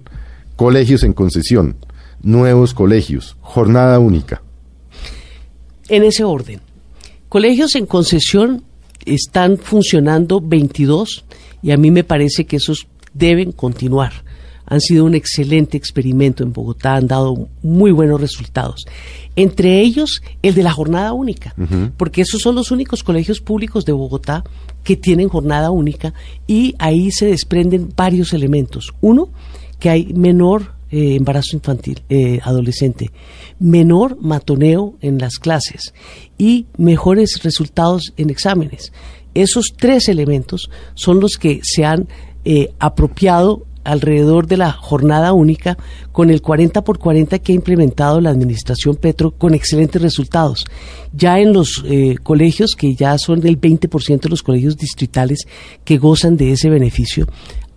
[0.56, 1.78] colegios en concesión,
[2.22, 4.42] nuevos colegios, jornada única.
[5.90, 6.62] En ese orden,
[7.30, 8.64] colegios en concesión
[9.06, 11.26] están funcionando 22
[11.62, 14.12] y a mí me parece que esos deben continuar.
[14.66, 18.86] Han sido un excelente experimento en Bogotá, han dado muy buenos resultados.
[19.36, 21.56] Entre ellos, el de la jornada única,
[21.98, 24.44] porque esos son los únicos colegios públicos de Bogotá
[24.84, 26.14] que tienen jornada única
[26.46, 28.94] y ahí se desprenden varios elementos.
[29.02, 29.30] Uno,
[29.80, 33.12] que hay menor eh, embarazo infantil, eh, adolescente,
[33.60, 35.94] menor matoneo en las clases
[36.36, 38.92] y mejores resultados en exámenes.
[39.36, 42.08] Esos tres elementos son los que se han
[42.44, 45.78] eh, apropiado alrededor de la jornada única
[46.12, 50.66] con el 40 por 40 que ha implementado la administración Petro con excelentes resultados.
[51.14, 51.84] Ya en los
[52.24, 55.48] colegios, que ya son del 20% de los colegios distritales
[55.86, 57.28] que gozan de ese beneficio,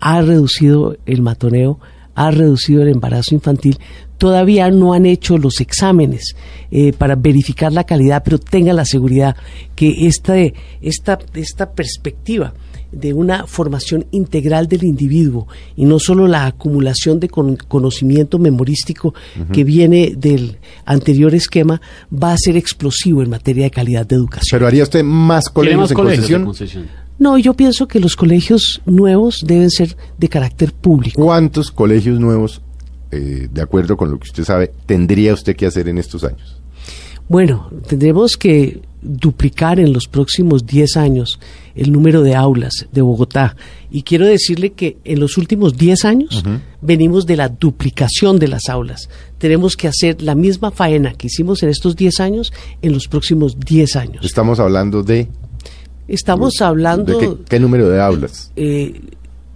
[0.01, 1.79] ha reducido el matoneo
[2.14, 3.79] ha reducido el embarazo infantil.
[4.18, 6.37] Todavía no han hecho los exámenes
[6.70, 9.37] eh, para verificar la calidad, pero tengan la seguridad
[9.75, 10.35] que esta,
[10.81, 12.55] esta, esta perspectiva
[12.92, 19.14] de una formación integral del individuo y no solo la acumulación de conocimiento memorístico
[19.53, 21.81] que viene del anterior esquema
[22.12, 24.48] va a ser explosivo en materia de calidad de educación.
[24.51, 27.02] ¿Pero haría usted más colegios, en concesión?
[27.18, 31.22] No, yo pienso que los colegios nuevos deben ser de carácter público.
[31.22, 32.62] ¿Cuántos colegios nuevos,
[33.11, 36.61] eh, de acuerdo con lo que usted sabe, tendría usted que hacer en estos años?
[37.29, 41.40] Bueno, tendremos que duplicar en los próximos 10 años
[41.75, 43.57] el número de aulas de Bogotá.
[43.90, 46.44] Y quiero decirle que en los últimos 10 años
[46.81, 49.09] venimos de la duplicación de las aulas.
[49.38, 53.59] Tenemos que hacer la misma faena que hicimos en estos 10 años en los próximos
[53.59, 54.25] 10 años.
[54.25, 55.29] Estamos hablando de
[56.09, 57.19] Estamos hablando...
[57.19, 58.53] ¿De qué, número de aulas?
[58.57, 59.01] Eh,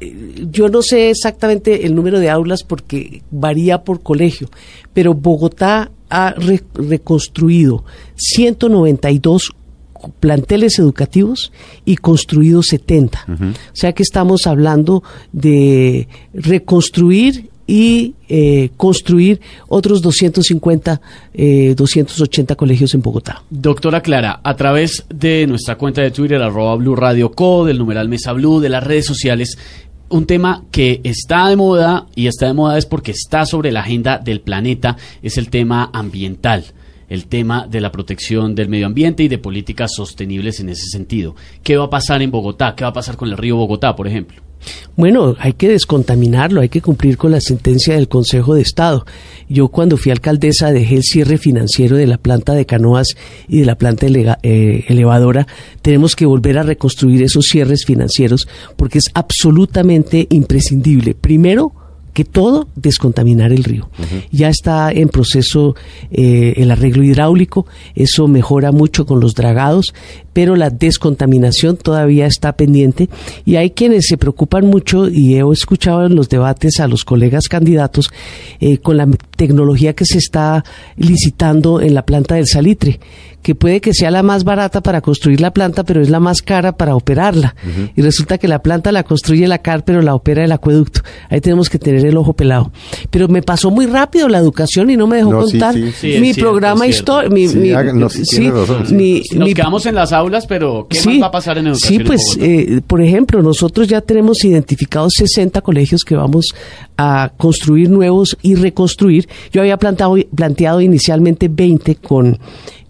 [0.01, 4.49] eh, yo no sé exactamente el número de aulas porque varía por colegio,
[4.93, 6.35] pero Bogotá ha
[6.75, 7.85] reconstruido
[8.17, 9.53] 192
[10.21, 11.53] planteles educativos
[11.85, 13.27] y construido 70.
[13.29, 21.01] O sea que estamos hablando de reconstruir y eh, construir otros 250,
[21.75, 23.43] 280 eh, colegios en Bogotá.
[23.51, 28.09] Doctora Clara, a través de nuestra cuenta de Twitter, arroba Blue Radio Co, del numeral
[28.09, 29.59] Mesa Blue, de las redes sociales,
[30.09, 33.81] un tema que está de moda y está de moda es porque está sobre la
[33.81, 36.65] agenda del planeta, es el tema ambiental
[37.09, 41.37] el tema de la protección del medio ambiente y de políticas sostenibles en ese sentido.
[41.63, 42.75] ¿Qué va a pasar en Bogotá?
[42.75, 44.43] ¿Qué va a pasar con el río Bogotá, por ejemplo?
[44.97, 49.05] Bueno, hay que descontaminarlo, hay que cumplir con la sentencia del Consejo de Estado.
[49.49, 53.15] Yo cuando fui alcaldesa dejé el cierre financiero de la planta de canoas
[53.49, 55.47] y de la planta eh, elevadora.
[55.83, 61.15] Tenemos que volver a reconstruir esos cierres financieros porque es absolutamente imprescindible.
[61.15, 61.73] Primero,
[62.17, 63.91] que todo descontaminar el río.
[64.33, 65.77] Ya está en proceso
[66.11, 69.93] eh, el arreglo hidráulico, eso mejora mucho con los dragados,
[70.37, 73.09] pero la descontaminación todavía está pendiente
[73.47, 77.49] y hay quienes se preocupan mucho y he escuchado en los debates a los colegas
[77.49, 78.11] candidatos
[78.61, 80.63] eh, con la tecnología que se está
[80.99, 83.01] licitando en la planta del salitre
[83.47, 86.43] que puede que sea la más barata para construir la planta, pero es la más
[86.43, 87.55] cara para operarla.
[87.95, 91.03] Y resulta que la planta la construye la CAR, pero la opera el acueducto.
[91.31, 92.73] Ahí tenemos que tener el ojo pelado.
[93.09, 97.37] Pero me pasó muy rápido la educación y no me dejó contar mi programa histórico.
[99.37, 101.99] Nos quedamos en las aulas, pero ¿qué más va a pasar en educación?
[101.99, 106.55] Sí, pues, eh, por ejemplo, nosotros ya tenemos identificados 60 colegios que vamos
[106.97, 109.29] a construir nuevos y reconstruir.
[109.53, 112.39] Yo había plantado, planteado inicialmente 20 con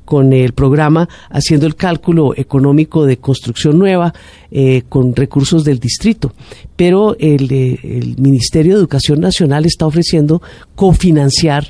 [0.06, 4.14] con el programa haciendo el cálculo económico de construcción nueva
[4.52, 6.32] eh, con recursos del distrito.
[6.76, 10.40] Pero el, el, Ministerio de Educación Nacional está ofreciendo
[10.76, 11.68] cofinanciar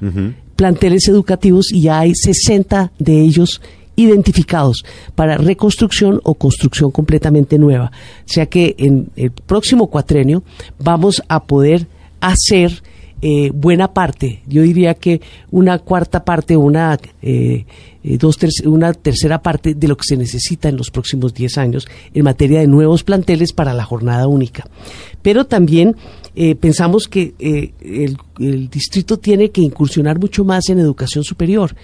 [0.54, 3.62] planteles educativos y ya hay 60 de ellos
[3.96, 7.90] identificados para reconstrucción o construcción completamente nueva.
[8.20, 10.42] O sea que en el próximo cuatrenio
[10.78, 11.86] vamos a poder
[12.20, 12.82] hacer
[13.22, 17.64] eh, buena parte, yo diría que una cuarta parte, una eh,
[18.06, 21.88] eh, dos una tercera parte de lo que se necesita en los próximos 10 años
[22.14, 24.64] en materia de nuevos planteles para la jornada única.
[25.22, 25.96] Pero también
[26.36, 27.72] eh, pensamos que eh,
[28.38, 31.74] el, distrito tiene que incursionar mucho más en educación superior.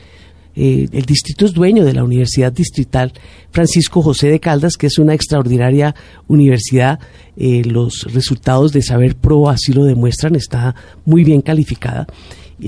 [0.55, 3.13] El distrito es dueño de la Universidad Distrital
[3.51, 5.95] Francisco José de Caldas, que es una extraordinaria
[6.29, 6.99] universidad.
[7.37, 12.07] los resultados de Saber Pro así lo demuestran, está muy bien calificada,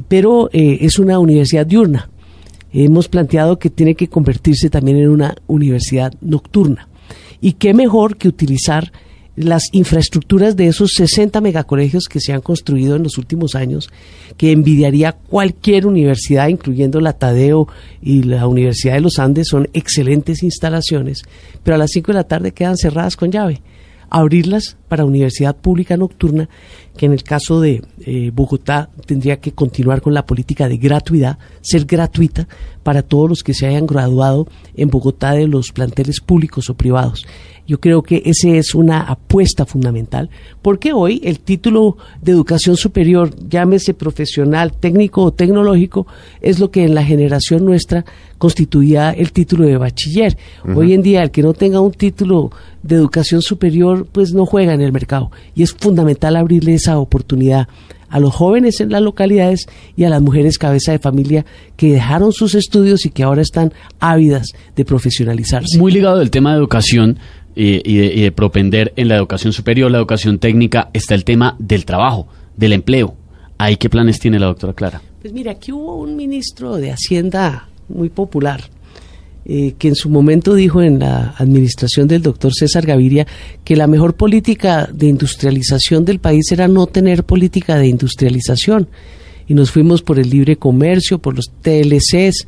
[0.09, 2.09] pero es una universidad diurna
[2.83, 6.88] hemos planteado que tiene que convertirse también en una universidad nocturna.
[7.40, 8.92] Y qué mejor que utilizar
[9.37, 13.90] las infraestructuras de esos 60 megacolegios que se han construido en los últimos años,
[14.37, 17.68] que envidiaría cualquier universidad, incluyendo la Tadeo
[18.01, 21.23] y la Universidad de los Andes, son excelentes instalaciones,
[21.62, 23.62] pero a las 5 de la tarde quedan cerradas con llave.
[24.11, 26.49] Abrirlas para universidad pública nocturna,
[26.96, 31.38] que en el caso de eh, Bogotá tendría que continuar con la política de gratuidad,
[31.61, 32.46] ser gratuita
[32.83, 37.26] para todos los que se hayan graduado en Bogotá de los planteles públicos o privados.
[37.66, 40.28] Yo creo que esa es una apuesta fundamental,
[40.61, 46.07] porque hoy el título de educación superior, llámese profesional, técnico o tecnológico,
[46.42, 48.04] es lo que en la generación nuestra
[48.37, 50.37] constituía el título de bachiller.
[50.74, 52.50] Hoy en día el que no tenga un título
[52.83, 55.30] de educación superior, pues no juega en el mercado.
[55.54, 57.68] Y es fundamental abrirle esa oportunidad
[58.09, 59.66] a los jóvenes en las localidades
[59.97, 61.44] y a las mujeres cabeza de familia
[61.77, 65.79] que dejaron sus estudios y que ahora están ávidas de profesionalizarse.
[65.79, 67.18] Muy ligado al tema de educación,
[67.57, 72.27] y, de, propender en la educación superior, la educación técnica, está el tema del trabajo,
[72.57, 73.14] del empleo.
[73.59, 75.03] ¿Ahí qué planes tiene la doctora Clara?
[75.20, 78.62] Pues mira, aquí hubo un ministro de Hacienda muy popular
[79.46, 83.26] eh, que en su momento dijo en la administración del doctor César Gaviria
[83.64, 88.88] que la mejor política de industrialización del país era no tener política de industrialización
[89.46, 92.46] y nos fuimos por el libre comercio, por los TLCs,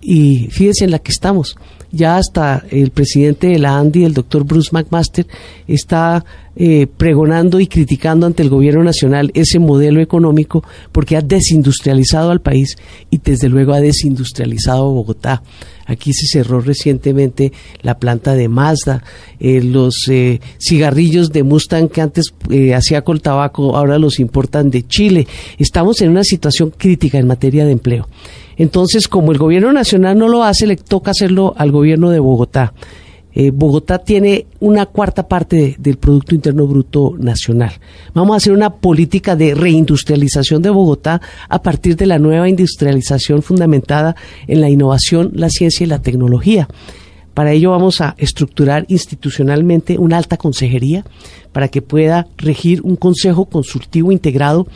[0.00, 1.56] y fíjense en la que estamos.
[1.92, 5.26] Ya hasta el presidente de la ANDI, el doctor Bruce McMaster,
[5.66, 6.24] está
[6.54, 12.40] eh, pregonando y criticando ante el gobierno nacional ese modelo económico porque ha desindustrializado al
[12.40, 12.76] país
[13.10, 15.42] y desde luego ha desindustrializado Bogotá.
[15.90, 19.02] Aquí se cerró recientemente la planta de Mazda,
[19.40, 22.32] eh, los eh, cigarrillos de Mustang que antes
[22.74, 25.26] hacía con tabaco ahora los importan de Chile.
[25.58, 28.08] Estamos en una situación crítica en materia de empleo.
[28.56, 32.72] Entonces, como el gobierno nacional no lo hace, le toca hacerlo al gobierno de Bogotá.
[33.32, 37.72] Eh, Bogotá tiene una cuarta parte del Producto Interno Bruto Nacional.
[38.12, 43.42] Vamos a hacer una política de reindustrialización de Bogotá a partir de la nueva industrialización
[43.42, 44.16] fundamentada
[44.48, 46.68] en la innovación, la ciencia y la tecnología.
[47.34, 51.04] Para ello vamos a estructurar institucionalmente una alta consejería
[51.52, 54.66] para que pueda regir un consejo consultivo integrado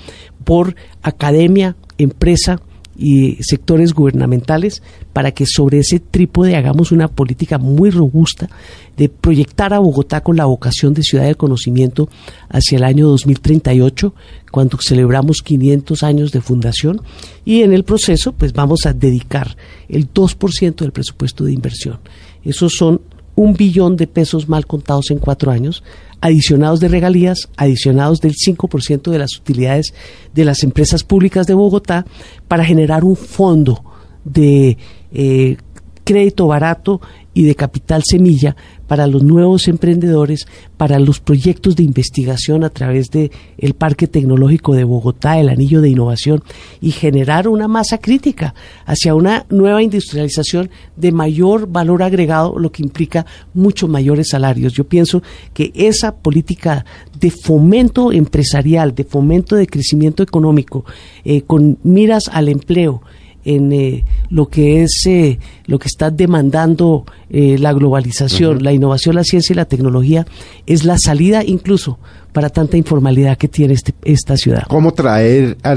[0.45, 2.61] por academia, empresa,
[2.97, 8.49] y sectores gubernamentales para que sobre ese trípode hagamos una política muy robusta
[8.97, 12.09] de proyectar a Bogotá con la vocación de ciudad del conocimiento
[12.49, 14.15] hacia el año 2038,
[14.51, 17.03] cuando celebramos 500 años de fundación
[17.45, 19.57] y en el proceso pues vamos a dedicar
[19.89, 21.99] el 2% del presupuesto de inversión.
[22.45, 23.01] Esos son
[23.37, 25.83] un billón de pesos mal contados en cuatro años
[26.25, 29.93] adicionados de regalías, adicionados del 5% de las utilidades
[30.33, 32.07] de las empresas públicas de Bogotá
[32.49, 33.85] para generar un fondo
[34.25, 34.79] de
[35.13, 35.59] eh,
[36.03, 37.03] crédito barato
[37.35, 43.11] y de capital semilla para los nuevos emprendedores, para los proyectos de investigación a través
[43.11, 46.43] de el Parque Tecnológico de Bogotá, el Anillo de Innovación
[46.81, 48.55] y generar una masa crítica
[48.87, 54.73] hacia una nueva industrialización de mayor valor agregado, lo que implica muchos mayores salarios.
[54.73, 56.85] Yo pienso que esa política
[57.19, 60.85] de fomento empresarial, de fomento de crecimiento económico,
[61.25, 63.03] eh, con miras al empleo,
[63.45, 69.15] en eh, lo que es eh, lo que está demandando eh, la globalización, la innovación,
[69.15, 70.27] la ciencia y la tecnología,
[70.67, 71.99] es la salida incluso
[72.33, 74.65] para tanta informalidad que tiene este, esta ciudad.
[74.69, 75.77] ¿Cómo traer a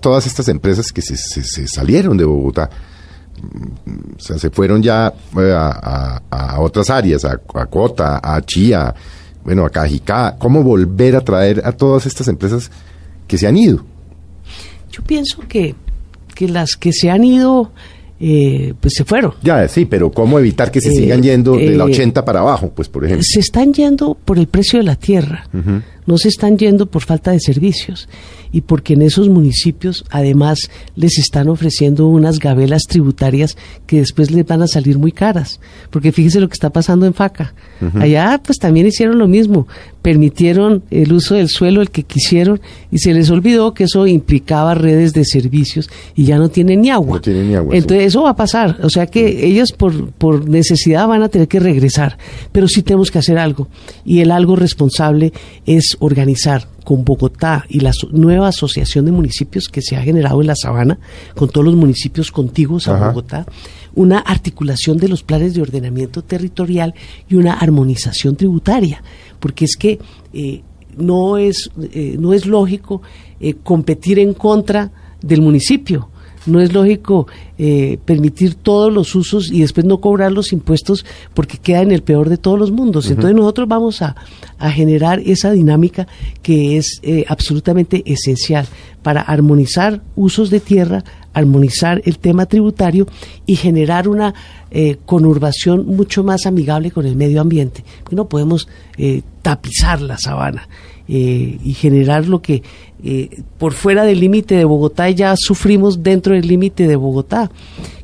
[0.00, 1.16] todas estas empresas que se,
[1.66, 2.70] salieron de Bogotá?
[4.16, 8.94] O sea, se fueron ya a, otras áreas, a, a Cota, a Chía,
[9.44, 10.36] bueno, a Cajicá.
[10.38, 12.70] ¿Cómo volver a traer a todas estas empresas
[13.26, 13.84] que se han ido?
[14.90, 15.74] Yo pienso que
[16.38, 17.72] que las que se han ido,
[18.20, 19.34] eh, pues se fueron.
[19.42, 22.38] Ya, sí, pero ¿cómo evitar que se sigan eh, yendo de la 80 eh, para
[22.38, 23.24] abajo, pues por ejemplo?
[23.28, 25.48] Se están yendo por el precio de la tierra.
[26.08, 28.08] No se están yendo por falta de servicios
[28.50, 34.46] y porque en esos municipios además les están ofreciendo unas gabelas tributarias que después les
[34.46, 35.60] van a salir muy caras.
[35.90, 37.52] Porque fíjese lo que está pasando en Faca.
[37.94, 39.68] Allá pues también hicieron lo mismo,
[40.02, 44.74] permitieron el uso del suelo el que quisieron y se les olvidó que eso implicaba
[44.74, 47.16] redes de servicios y ya no tienen ni agua.
[47.16, 50.48] No tienen ni agua, Entonces eso va a pasar, o sea que ellos por, por
[50.48, 52.18] necesidad van a tener que regresar,
[52.50, 53.68] pero sí tenemos que hacer algo.
[54.04, 55.32] Y el algo responsable
[55.66, 60.40] es organizar con Bogotá y la so- nueva asociación de municipios que se ha generado
[60.40, 60.98] en la sabana,
[61.34, 63.08] con todos los municipios contiguos a Ajá.
[63.08, 63.46] Bogotá,
[63.94, 66.94] una articulación de los planes de ordenamiento territorial
[67.28, 69.02] y una armonización tributaria,
[69.40, 69.98] porque es que
[70.32, 70.62] eh,
[70.96, 73.02] no, es, eh, no es lógico
[73.40, 74.90] eh, competir en contra
[75.20, 76.10] del municipio.
[76.48, 77.26] No es lógico
[77.58, 82.02] eh, permitir todos los usos y después no cobrar los impuestos porque queda en el
[82.02, 83.10] peor de todos los mundos.
[83.10, 84.16] Entonces nosotros vamos a,
[84.58, 86.06] a generar esa dinámica
[86.42, 88.66] que es eh, absolutamente esencial
[89.02, 93.06] para armonizar usos de tierra, armonizar el tema tributario
[93.46, 94.34] y generar una
[94.70, 97.84] eh, conurbación mucho más amigable con el medio ambiente.
[98.10, 98.68] No podemos
[99.42, 100.68] tapizar la sabana
[101.10, 102.62] eh, y generar lo que
[103.04, 107.50] eh, por fuera del límite de Bogotá ya sufrimos dentro del límite de Bogotá,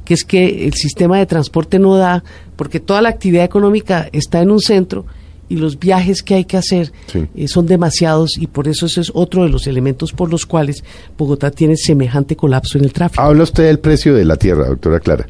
[0.04, 2.22] que es que el sistema de transporte no da,
[2.56, 5.04] porque toda la actividad económica está en un centro
[5.48, 7.26] y los viajes que hay que hacer Sí.
[7.36, 10.82] eh, son demasiados y por eso ese es otro de los elementos por los cuales
[11.18, 13.22] Bogotá tiene semejante colapso en el tráfico.
[13.22, 15.26] Habla usted del precio de la tierra, doctora Clara.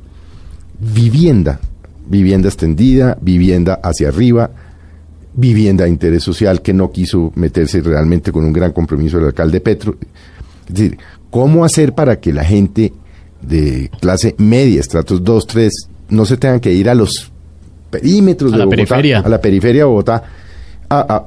[0.79, 1.61] Vivienda,
[2.07, 4.51] vivienda extendida, vivienda hacia arriba,
[5.37, 9.61] vivienda de interés social que no quiso meterse realmente con un gran compromiso del alcalde
[9.61, 9.97] Petro.
[10.69, 10.99] Es decir,
[11.31, 12.93] ¿cómo hacer para que la gente
[13.43, 15.73] de clase media, estratos 2, 3,
[16.11, 17.31] no se tengan que ir a los
[17.91, 19.19] perímetros A de la Bogotá, periferia.
[19.21, 20.23] a la periferia de Bogotá,
[20.89, 21.27] a- a,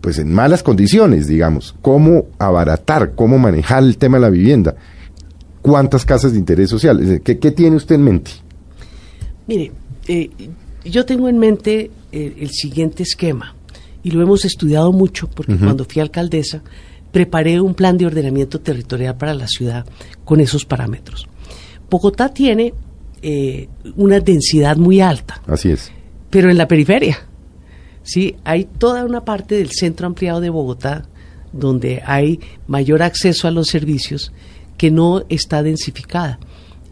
[0.00, 1.74] pues en malas condiciones, digamos?
[1.82, 4.74] ¿Cómo abaratar, cómo manejar el tema de la vivienda?
[5.62, 6.98] ¿Cuántas casas de interés social?
[7.00, 8.30] Es decir, ¿Qué, qué tiene usted en mente?
[9.46, 9.72] Mire,
[10.06, 10.30] eh,
[10.84, 13.54] yo tengo en mente el siguiente esquema
[14.02, 16.62] y lo hemos estudiado mucho porque cuando fui alcaldesa
[17.12, 19.84] preparé un plan de ordenamiento territorial para la ciudad
[20.24, 21.26] con esos parámetros.
[21.90, 22.74] Bogotá tiene
[23.22, 25.90] eh, una densidad muy alta, Así es.
[26.30, 27.18] pero en la periferia.
[28.02, 31.06] Sí, hay toda una parte del centro ampliado de Bogotá
[31.52, 34.32] donde hay mayor acceso a los servicios
[34.76, 36.38] que no está densificada.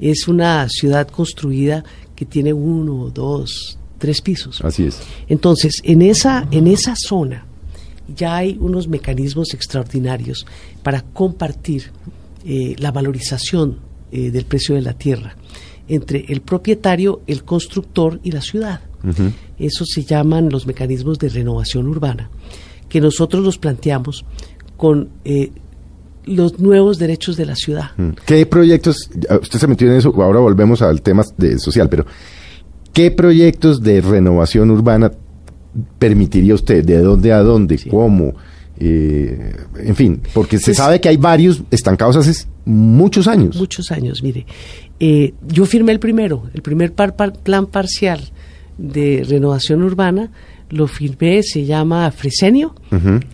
[0.01, 4.61] Es una ciudad construida que tiene uno, dos, tres pisos.
[4.65, 5.01] Así es.
[5.29, 7.47] Entonces, en esa, en esa zona
[8.15, 10.47] ya hay unos mecanismos extraordinarios
[10.83, 11.91] para compartir
[12.45, 13.79] eh, la valorización
[14.13, 15.37] eh, del precio de la tierra
[15.89, 18.81] entre el propietario, el constructor y la ciudad.
[19.57, 22.29] Eso se llaman los mecanismos de renovación urbana,
[22.89, 24.25] que nosotros los planteamos
[24.77, 25.53] con eh,
[26.25, 27.91] los nuevos derechos de la ciudad.
[27.97, 28.11] Mm.
[28.27, 32.05] ¿Qué proyectos, ya usted se metió en eso, ahora volvemos al tema de social, pero
[32.97, 35.13] ¿qué proyectos de renovación urbana
[35.99, 36.83] permitiría usted?
[36.83, 37.79] ¿De dónde a dónde?
[37.91, 38.33] ¿Cómo?
[38.79, 43.57] Eh, en fin, porque se Pues- sabe que hay varios estancados hace muchos años.
[43.57, 44.47] Muchos años, mire.
[44.99, 48.21] Eh, yo firmé el primero, el primer par- par- plan parcial
[48.79, 50.31] de renovación urbana,
[50.71, 52.75] lo firmé, se llama Fresenio,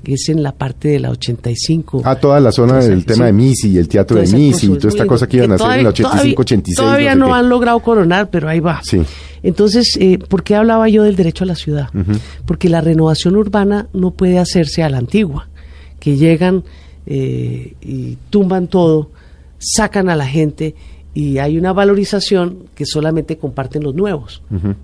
[0.03, 2.03] que es en la parte de la 85.
[2.05, 3.25] Ah, toda la zona Entonces, del tema sí.
[3.25, 5.73] de Misi y el teatro de Misi y toda esta cosa que iban a hacer
[5.73, 6.77] en el 85, 86.
[6.77, 8.81] Todavía sé no han logrado coronar, pero ahí va.
[8.85, 9.03] Sí.
[9.43, 11.89] Entonces, eh, ¿por qué hablaba yo del derecho a la ciudad?
[12.47, 15.49] Porque la renovación urbana no puede hacerse a la antigua,
[15.99, 16.65] que llegan
[17.07, 19.11] eh, y tumban todo,
[19.59, 20.75] sacan a la gente
[21.15, 24.43] y hay una valorización que solamente comparten los nuevos.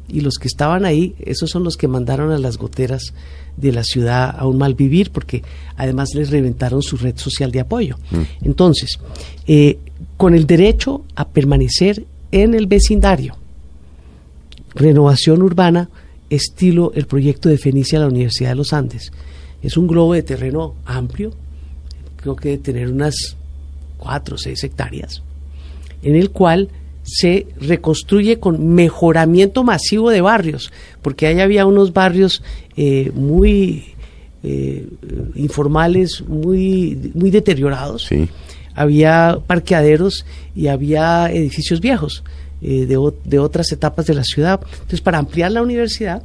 [0.09, 3.15] Y los que estaban ahí, esos son los que mandaron a las goteras
[3.57, 5.43] de la ciudad a un mal vivir, porque
[5.77, 7.97] además les reventaron su red social de apoyo.
[8.43, 8.99] Entonces,
[9.47, 9.79] eh,
[10.17, 13.37] con el derecho a permanecer en el vecindario,
[14.75, 15.89] renovación urbana
[16.31, 19.13] estilo el proyecto de Fenicia a la Universidad de los Andes.
[19.63, 21.33] Es un globo de terreno amplio,
[22.17, 23.37] creo que de tener unas
[23.97, 25.23] cuatro o seis hectáreas,
[26.03, 26.69] en el cual
[27.03, 30.71] se reconstruye con mejoramiento masivo de barrios,
[31.01, 32.43] porque ahí había unos barrios
[32.77, 33.95] eh, muy
[34.43, 34.87] eh,
[35.35, 38.29] informales, muy, muy deteriorados Sí.
[38.75, 40.25] había parqueaderos
[40.55, 42.23] y había edificios viejos
[42.61, 44.61] eh, de, de otras etapas de la ciudad.
[44.73, 46.23] Entonces, para ampliar la universidad,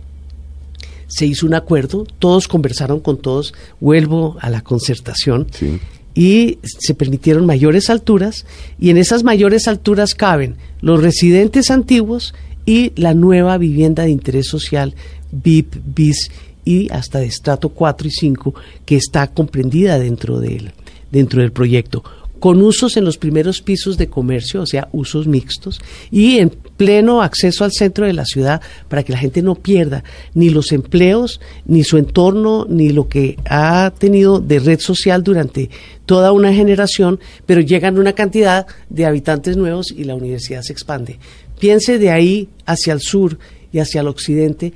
[1.07, 5.80] se hizo un acuerdo, todos conversaron con todos, vuelvo a la concertación, Sí.
[6.16, 8.45] Y se permitieron mayores alturas,
[8.80, 12.34] y en esas mayores alturas caben los residentes antiguos
[12.66, 14.95] y la nueva vivienda de interés social,
[15.32, 16.32] BIP, BIS
[16.66, 18.53] y hasta de estrato 4 y 5
[18.86, 20.72] que está comprendida dentro del,
[21.11, 22.03] dentro del proyecto
[22.44, 25.80] con usos en los primeros pisos de comercio, o sea, usos mixtos,
[26.12, 30.04] y en pleno acceso al centro de la ciudad para que la gente no pierda
[30.34, 35.70] ni los empleos, ni su entorno, ni lo que ha tenido de red social durante
[36.06, 41.20] toda una generación, pero llegan una cantidad de habitantes nuevos y la universidad se expande.
[41.62, 43.39] Piense de ahí hacia el sur
[43.72, 44.74] y hacia el occidente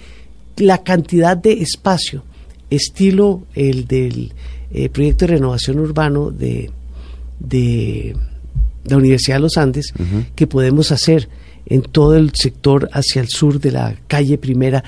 [0.55, 2.24] la cantidad de espacio,
[2.70, 4.32] estilo el del
[4.72, 6.72] eh, proyecto de renovación urbano de
[7.39, 8.15] de
[8.85, 9.93] la Universidad de los Andes
[10.35, 11.29] que podemos hacer
[11.65, 14.83] en todo el sector hacia el sur de la calle primera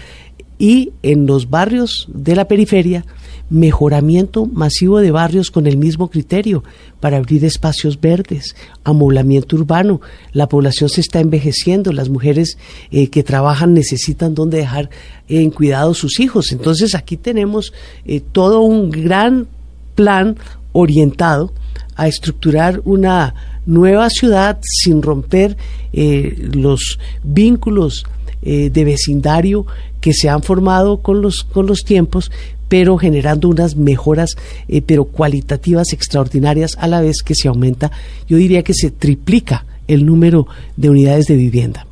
[0.58, 3.06] y en los barrios de la periferia
[3.50, 6.64] mejoramiento masivo de barrios con el mismo criterio
[7.00, 10.02] para abrir espacios verdes, amoblamiento urbano.
[10.34, 12.58] La población se está envejeciendo, las mujeres
[12.91, 14.89] eh, que trabajan necesitan donde dejar
[15.28, 16.52] en cuidado sus hijos.
[16.52, 17.74] Entonces aquí tenemos
[18.06, 19.47] eh, todo un gran
[19.95, 20.38] plan
[20.72, 21.52] orientado
[22.00, 23.36] a estructurar una
[23.66, 25.58] nueva ciudad sin romper
[25.91, 28.06] eh, los vínculos
[28.41, 29.66] eh, de vecindario
[30.00, 32.32] que se han formado con los, con los tiempos,
[32.70, 34.36] pero generando unas mejoras,
[34.70, 37.91] eh, pero cualitativas extraordinarias a la vez que se aumenta,
[38.30, 40.47] yo diría que se triplica el número
[40.78, 41.86] de unidades de vivienda.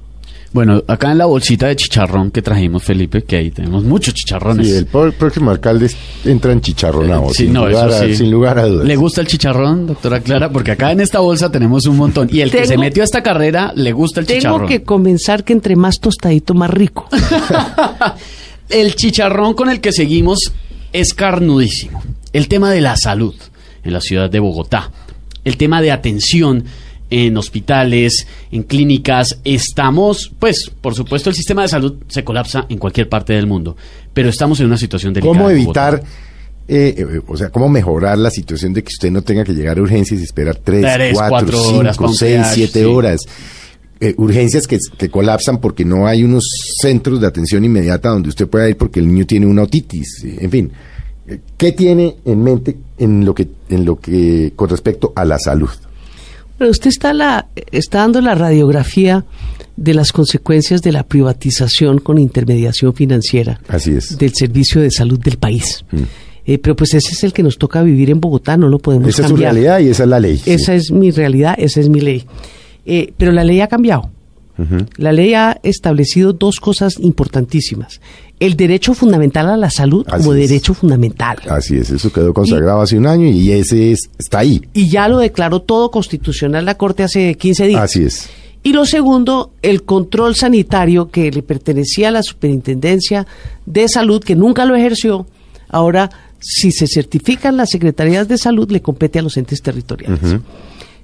[0.58, 4.68] Bueno, acá en la bolsita de chicharrón que trajimos, Felipe, que ahí tenemos muchos chicharrones.
[4.68, 5.88] Sí, el próximo alcalde
[6.26, 8.88] entra en chicharronado, sin, lugar a, sin lugar a dudas.
[8.88, 10.50] ¿Le gusta el chicharrón, doctora Clara?
[10.50, 12.28] Porque acá en esta bolsa tenemos un montón.
[12.32, 14.62] Y el que se metió a esta carrera le gusta el chicharrón.
[14.62, 17.08] Tengo que comenzar que entre más tostadito, más rico.
[18.70, 20.54] el chicharrón con el que seguimos
[20.92, 22.02] es carnudísimo.
[22.34, 23.36] El tema de la salud
[23.84, 24.90] en la ciudad de Bogotá.
[25.44, 26.64] El tema de atención
[27.10, 29.40] en hospitales, en clínicas.
[29.44, 33.76] Estamos, pues, por supuesto, el sistema de salud se colapsa en cualquier parte del mundo,
[34.14, 35.38] pero estamos en una situación delicada.
[35.38, 36.04] ¿Cómo evitar,
[36.68, 39.78] eh, eh, o sea, cómo mejorar la situación de que usted no tenga que llegar
[39.78, 43.22] a urgencias y esperar tres, cuatro, cinco, seis, siete horas?
[44.00, 46.48] Eh, urgencias que, que, colapsan porque no hay unos
[46.80, 50.52] centros de atención inmediata donde usted pueda ir porque el niño tiene una otitis, en
[50.52, 50.72] fin.
[51.58, 55.70] ¿Qué tiene en mente en lo que, en lo que con respecto a la salud?
[56.58, 59.26] Pero usted está, la, está dando la radiografía
[59.76, 64.18] de las consecuencias de la privatización con intermediación financiera Así es.
[64.18, 65.86] del servicio de salud del país.
[65.92, 65.98] Mm.
[66.48, 69.16] Eh, pero pues ese es el que nos toca vivir en Bogotá, no lo podemos
[69.16, 69.20] cambiar.
[69.20, 70.42] Esa es su realidad y esa es la ley.
[70.46, 72.26] Esa es mi realidad, esa es mi ley.
[72.86, 74.12] Eh, pero la ley ha cambiado.
[74.98, 78.02] La ley ha establecido dos cosas importantísimas.
[78.40, 81.38] El derecho fundamental a la salud como derecho fundamental.
[81.50, 84.62] Así es, eso quedó consagrado hace un año y ese es, está ahí.
[84.74, 87.82] Y ya lo declaró todo constitucional la Corte hace 15 días.
[87.82, 88.30] Así es.
[88.64, 93.26] Y lo segundo, el control sanitario que le pertenecía a la Superintendencia
[93.66, 95.26] de Salud, que nunca lo ejerció,
[95.70, 96.10] ahora
[96.40, 100.20] si se certifican las secretarías de salud, le compete a los entes territoriales.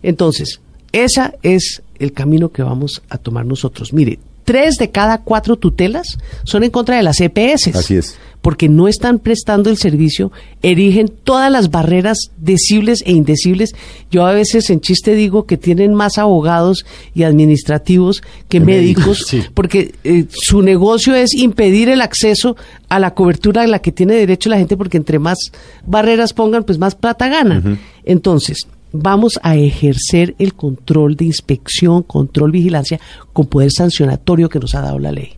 [0.02, 0.60] Entonces,
[0.92, 3.94] ese es el camino que vamos a tomar nosotros.
[3.94, 7.76] Mire, tres de cada cuatro tutelas son en contra de las EPS.
[7.76, 8.18] Así es.
[8.41, 13.74] Porque no están prestando el servicio, erigen todas las barreras decibles e indecibles.
[14.12, 19.96] Yo a veces en chiste digo que tienen más abogados y administrativos que médicos, porque
[20.04, 22.58] eh, su negocio es impedir el acceso
[22.89, 25.38] a la cobertura a la que tiene derecho la gente, porque entre más
[25.86, 27.80] barreras pongan, pues más plata ganan.
[28.04, 33.02] Entonces, vamos a ejercer el control de inspección, control, vigilancia
[33.34, 35.34] con poder sancionatorio que nos ha dado la ley.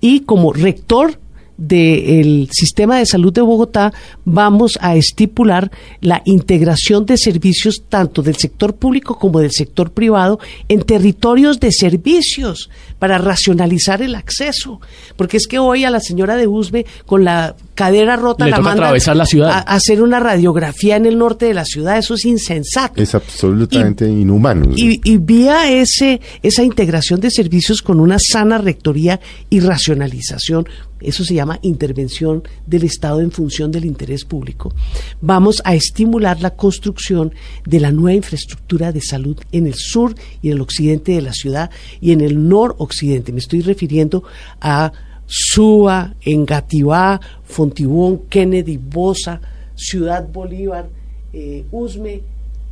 [0.00, 1.18] Y como rector
[1.56, 3.92] del sistema de salud de Bogotá
[4.24, 5.70] vamos a estipular
[6.00, 10.38] la integración de servicios tanto del sector público como del sector privado
[10.68, 14.80] en territorios de servicios para racionalizar el acceso.
[15.16, 18.86] Porque es que hoy a la señora de Usme con la cadera rota la manda
[18.86, 19.50] atravesar la ciudad.
[19.50, 21.96] a hacer una radiografía en el norte de la ciudad.
[21.98, 23.00] Eso es insensato.
[23.00, 24.72] Es absolutamente inhumano.
[24.74, 30.66] Y, y vía ese, esa integración de servicios con una sana rectoría y racionalización
[31.00, 34.74] eso se llama intervención del Estado en función del interés público,
[35.20, 37.34] vamos a estimular la construcción
[37.66, 41.34] de la nueva infraestructura de salud en el sur y en el occidente de la
[41.34, 41.70] ciudad
[42.00, 43.32] y en el noroccidente.
[43.32, 44.24] Me estoy refiriendo
[44.60, 44.92] a
[45.26, 49.40] Suba, Engativá, Fontibón, Kennedy, Bosa,
[49.74, 50.88] Ciudad Bolívar,
[51.32, 52.22] eh, Usme,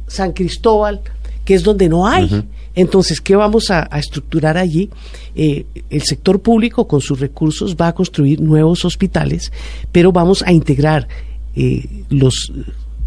[0.07, 1.00] San Cristóbal,
[1.44, 2.44] que es donde no hay.
[2.74, 4.90] Entonces, ¿qué vamos a, estructurar allí?
[5.34, 9.52] Eh, el sector público con sus recursos va a construir nuevos hospitales,
[9.92, 11.09] pero vamos a integrar
[11.55, 12.52] eh, los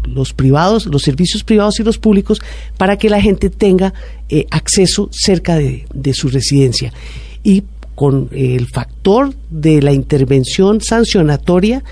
[0.04, 2.40] los privados, los servicios privados y los públicos
[2.78, 3.92] para que la gente tenga
[4.30, 6.94] eh, acceso cerca de, de su residencia.
[7.42, 7.64] Y
[7.98, 11.82] con el factor de la intervención sancionatoria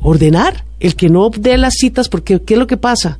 [0.00, 3.18] ordenar, el que no dé las citas, porque ¿qué es lo que pasa?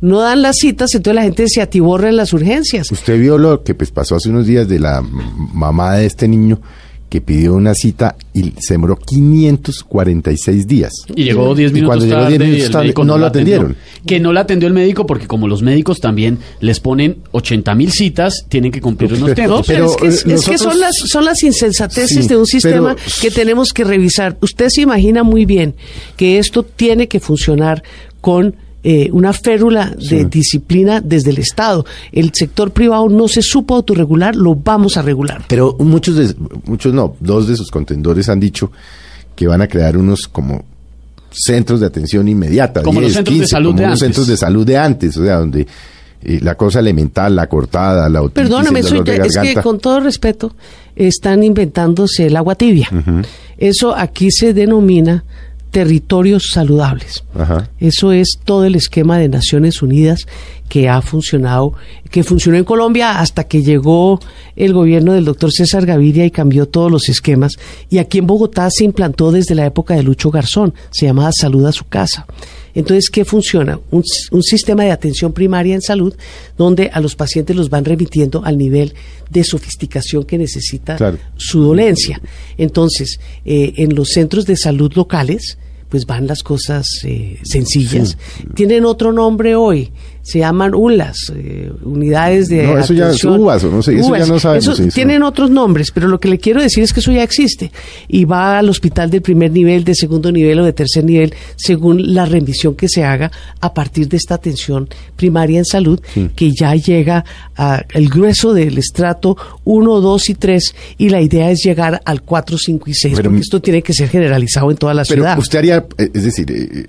[0.00, 2.90] No dan las citas, entonces la gente se atiborra en las urgencias.
[2.90, 6.62] Usted vio lo que pues, pasó hace unos días de la mamá de este niño
[7.10, 10.92] que pidió una cita y se demoró 546 días.
[11.14, 13.56] Y llegó 10 minutos cuando tarde, llegó 10 minutos y tarde, médico no lo atendió.
[13.56, 13.82] atendieron.
[14.06, 17.92] Que no la atendió el médico porque como los médicos también les ponen 80 mil
[17.92, 19.58] citas, tienen que cumplir unos Pero- tiempos.
[19.58, 22.46] No, pero, Pero, es que, es que son las son las insensateces Sí, de un
[22.46, 24.38] sistema pero- que tenemos que revisar.
[24.40, 25.74] Usted se imagina muy bien
[26.16, 27.82] que esto tiene que funcionar
[28.20, 30.24] con eh, una férula de Sí.
[30.24, 31.84] disciplina desde el Estado.
[32.12, 35.44] El sector privado no se supo autorregular, lo vamos a regular.
[35.48, 38.72] Pero muchos, de, muchos no, dos de sus contendores han dicho
[39.36, 40.64] que van a crear unos como
[41.30, 42.82] centros de atención inmediata.
[42.82, 44.06] Como los centros de salud como de unos antes.
[44.06, 45.66] centros de salud de antes, o sea, donde
[46.22, 50.00] eh, la cosa elemental, la cortada, la otitis, Perdóname, el de es que con todo
[50.00, 50.54] respeto
[50.96, 52.88] están inventándose el agua tibia.
[53.56, 55.24] Eso aquí se denomina
[55.70, 57.24] territorios saludables.
[57.34, 57.70] Ajá.
[57.78, 60.26] Eso es todo el esquema de Naciones Unidas
[60.68, 61.74] que ha funcionado,
[62.10, 64.20] que funcionó en Colombia hasta que llegó
[64.56, 67.52] el gobierno del doctor César Gaviria y cambió todos los esquemas.
[67.88, 71.66] Y aquí en Bogotá se implantó desde la época de Lucho Garzón, se llamaba Salud
[71.66, 72.26] a su casa.
[72.74, 73.80] Entonces, ¿qué funciona?
[73.90, 76.14] Un, un sistema de atención primaria en salud
[76.56, 78.94] donde a los pacientes los van remitiendo al nivel
[79.30, 81.18] de sofisticación que necesita Claro.
[81.36, 82.20] su dolencia.
[82.58, 85.58] Entonces, eh, en los centros de salud locales,
[85.88, 88.16] pues van las cosas eh, sencillas.
[88.54, 89.90] Tienen otro nombre hoy,
[90.22, 93.40] se llaman ULAS, eh, unidades de No, eso ya es atención.
[93.40, 96.28] O no sé, eso ya no sabemos Eso eso- tienen otros nombres, pero lo que
[96.28, 97.72] le quiero decir es que eso ya existe.
[98.08, 102.14] Y va al hospital del primer nivel, de segundo nivel o de tercer nivel, según
[102.14, 106.00] la remisión que se haga a partir de esta atención primaria en salud,
[106.36, 107.24] que ya llega
[107.56, 112.58] al grueso del estrato 1, 2 y 3, y la idea es llegar al 4,
[112.58, 115.38] 5 y 6, Pero- porque esto tiene que ser generalizado en toda la Pero ciudad.
[115.38, 116.86] usted haría, eh, es decir, eh,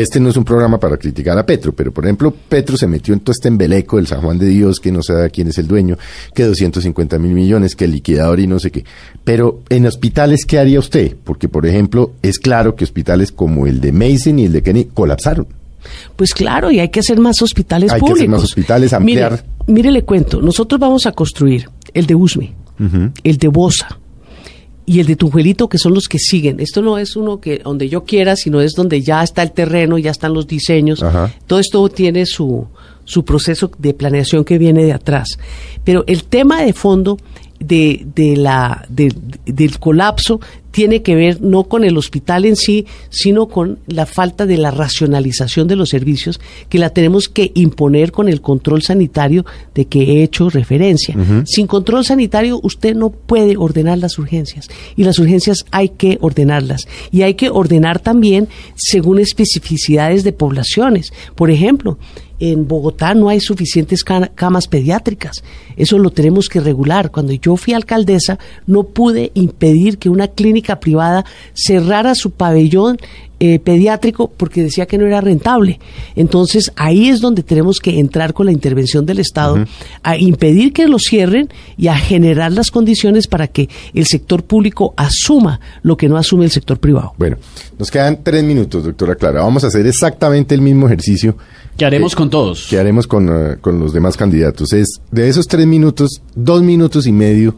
[0.00, 3.14] este no es un programa para criticar a Petro, pero por ejemplo, Petro se metió
[3.14, 5.66] en todo este embeleco del San Juan de Dios, que no sabe quién es el
[5.66, 5.96] dueño,
[6.34, 8.84] que 250 mil millones, que el liquidador y no sé qué.
[9.24, 11.16] Pero en hospitales, ¿qué haría usted?
[11.24, 14.84] Porque, por ejemplo, es claro que hospitales como el de Mason y el de Kenny
[14.86, 15.46] colapsaron.
[16.16, 18.32] Pues claro, y hay que hacer más hospitales Hay que hacer públicos.
[18.32, 19.44] más hospitales, ampliar.
[19.66, 22.54] Mire, mire, le cuento, nosotros vamos a construir el de Usme,
[23.22, 23.98] el de Bosa
[24.86, 26.60] y el de Tunjuelito, que son los que siguen.
[26.60, 29.98] Esto no es uno que donde yo quiera, sino es donde ya está el terreno,
[29.98, 31.02] ya están los diseños.
[31.02, 31.34] Ajá.
[31.48, 32.66] Todo esto tiene su,
[33.04, 35.38] su proceso de planeación que viene de atrás.
[35.84, 37.18] Pero el tema de fondo
[37.58, 39.12] de, de la, de-
[39.44, 40.40] del colapso
[40.76, 44.70] tiene que ver no con el hospital en sí, sino con la falta de la
[44.70, 50.02] racionalización de los servicios que la tenemos que imponer con el control sanitario de que
[50.02, 51.16] he hecho referencia.
[51.46, 56.86] Sin control sanitario usted no puede ordenar las urgencias y las urgencias hay que ordenarlas
[57.10, 61.10] y hay que ordenar también según especificidades de poblaciones.
[61.36, 61.96] Por ejemplo,
[62.38, 65.42] en Bogotá no hay suficientes ca- camas pediátricas.
[65.74, 67.10] Eso lo tenemos que regular.
[67.10, 72.98] Cuando yo fui alcaldesa, no pude impedir que una clínica privada cerrara su pabellón
[73.38, 75.78] eh, pediátrico porque decía que no era rentable.
[76.16, 79.64] Entonces ahí es donde tenemos que entrar con la intervención del Estado
[80.02, 84.94] a impedir que lo cierren y a generar las condiciones para que el sector público
[84.96, 87.12] asuma lo que no asume el sector privado.
[87.18, 87.36] Bueno,
[87.78, 89.42] nos quedan tres minutos, doctora Clara.
[89.42, 91.36] Vamos a hacer exactamente el mismo ejercicio
[91.76, 92.66] ¿Qué haremos Eh, con todos?
[92.70, 94.72] que haremos con, eh, con los demás candidatos.
[94.72, 97.54] Es de esos tres minutos, dos minutos y medio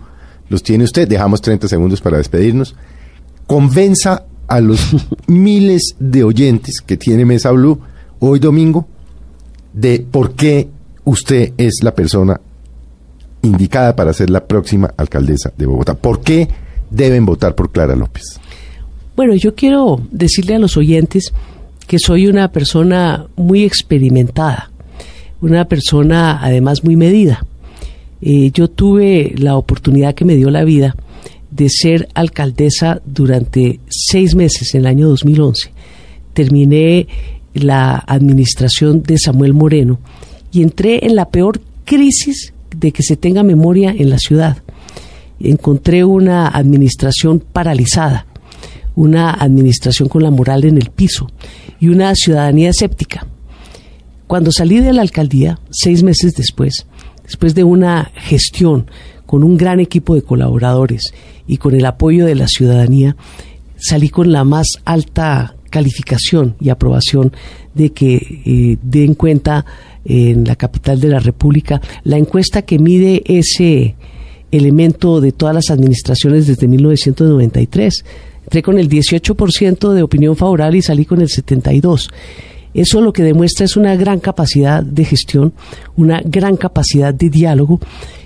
[0.48, 1.06] los tiene usted.
[1.06, 2.74] Dejamos 30 segundos para despedirnos.
[3.48, 4.94] Convenza a los
[5.26, 7.80] miles de oyentes que tiene Mesa Blue
[8.18, 8.86] hoy domingo
[9.72, 10.68] de por qué
[11.04, 12.38] usted es la persona
[13.40, 15.94] indicada para ser la próxima alcaldesa de Bogotá.
[15.94, 16.46] ¿Por qué
[16.90, 18.38] deben votar por Clara López?
[19.16, 21.32] Bueno, yo quiero decirle a los oyentes
[21.86, 24.70] que soy una persona muy experimentada,
[25.40, 27.46] una persona además muy medida.
[28.20, 30.94] Eh, yo tuve la oportunidad que me dio la vida
[31.50, 35.70] de ser alcaldesa durante seis meses en el año 2011.
[36.34, 37.06] Terminé
[37.54, 39.98] la administración de Samuel Moreno
[40.52, 44.58] y entré en la peor crisis de que se tenga memoria en la ciudad.
[45.40, 48.26] Encontré una administración paralizada,
[48.94, 51.28] una administración con la moral en el piso
[51.80, 53.26] y una ciudadanía escéptica.
[54.26, 56.86] Cuando salí de la alcaldía, seis meses después,
[57.24, 58.90] después de una gestión
[59.24, 61.14] con un gran equipo de colaboradores
[61.48, 63.16] y con el apoyo de la ciudadanía,
[63.76, 67.32] salí con la más alta calificación y aprobación
[67.74, 69.66] de que eh, den cuenta
[70.04, 73.96] en la capital de la República la encuesta que mide ese
[74.50, 78.04] elemento de todas las administraciones desde 1993
[78.48, 82.08] Entré con el 18% de opinión favorable y salí con el 72%.
[82.74, 85.52] Eso lo que demuestra es una gran capacidad de gestión,
[85.96, 87.80] una gran capacidad de diálogo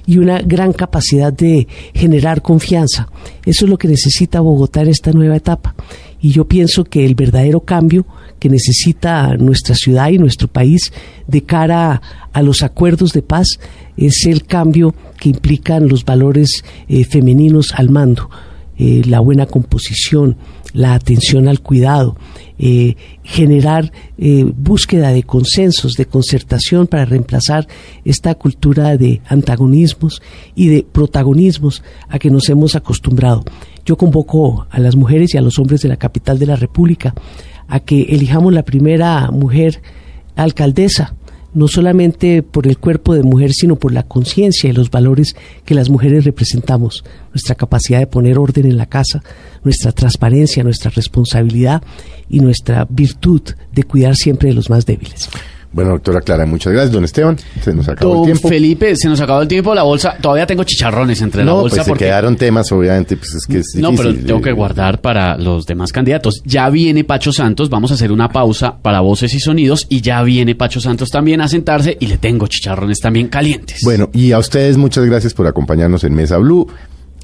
[0.06, 3.08] y una gran capacidad de generar confianza.
[3.44, 5.74] Eso es lo que necesita Bogotá en esta nueva etapa.
[6.20, 8.06] Y yo pienso que el verdadero cambio
[8.38, 10.92] que necesita nuestra ciudad y nuestro país
[11.26, 13.60] de cara a los acuerdos de paz
[13.96, 18.30] es el cambio que implican los valores eh, femeninos al mando,
[18.78, 20.36] eh, la buena composición,
[20.72, 22.16] la atención al cuidado,
[22.64, 22.94] eh,
[23.24, 27.66] generar eh, búsqueda de consensos, de concertación para reemplazar
[28.04, 30.22] esta cultura de antagonismos
[30.54, 33.42] y de protagonismos a que nos hemos acostumbrado.
[33.84, 37.14] Yo convoco a las mujeres y a los hombres de la capital de la República
[37.66, 39.82] a que elijamos la primera mujer
[40.36, 41.16] alcaldesa
[41.54, 45.74] no solamente por el cuerpo de mujer, sino por la conciencia y los valores que
[45.74, 49.22] las mujeres representamos, nuestra capacidad de poner orden en la casa,
[49.62, 51.82] nuestra transparencia, nuestra responsabilidad
[52.28, 53.42] y nuestra virtud
[53.72, 55.28] de cuidar siempre de los más débiles.
[55.72, 56.92] Bueno, doctora Clara, muchas gracias.
[56.92, 58.48] Don Esteban, se nos acabó Don el tiempo.
[58.48, 59.74] Felipe, se nos acabó el tiempo.
[59.74, 61.76] La bolsa, todavía tengo chicharrones entre la bolsa.
[61.76, 62.04] pues se porque...
[62.06, 65.92] quedaron temas, obviamente, pues es que es No, pero tengo que guardar para los demás
[65.92, 66.42] candidatos.
[66.44, 70.22] Ya viene Pacho Santos, vamos a hacer una pausa para voces y sonidos y ya
[70.22, 73.80] viene Pacho Santos también a sentarse y le tengo chicharrones también calientes.
[73.82, 76.68] Bueno, y a ustedes muchas gracias por acompañarnos en Mesa Blue.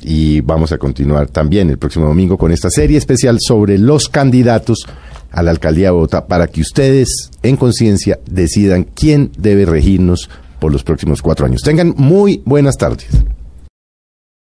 [0.01, 4.87] Y vamos a continuar también el próximo domingo con esta serie especial sobre los candidatos
[5.31, 10.73] a la alcaldía de Bogotá para que ustedes en conciencia decidan quién debe regirnos por
[10.73, 11.63] los próximos cuatro años.
[11.63, 13.09] Tengan muy buenas tardes.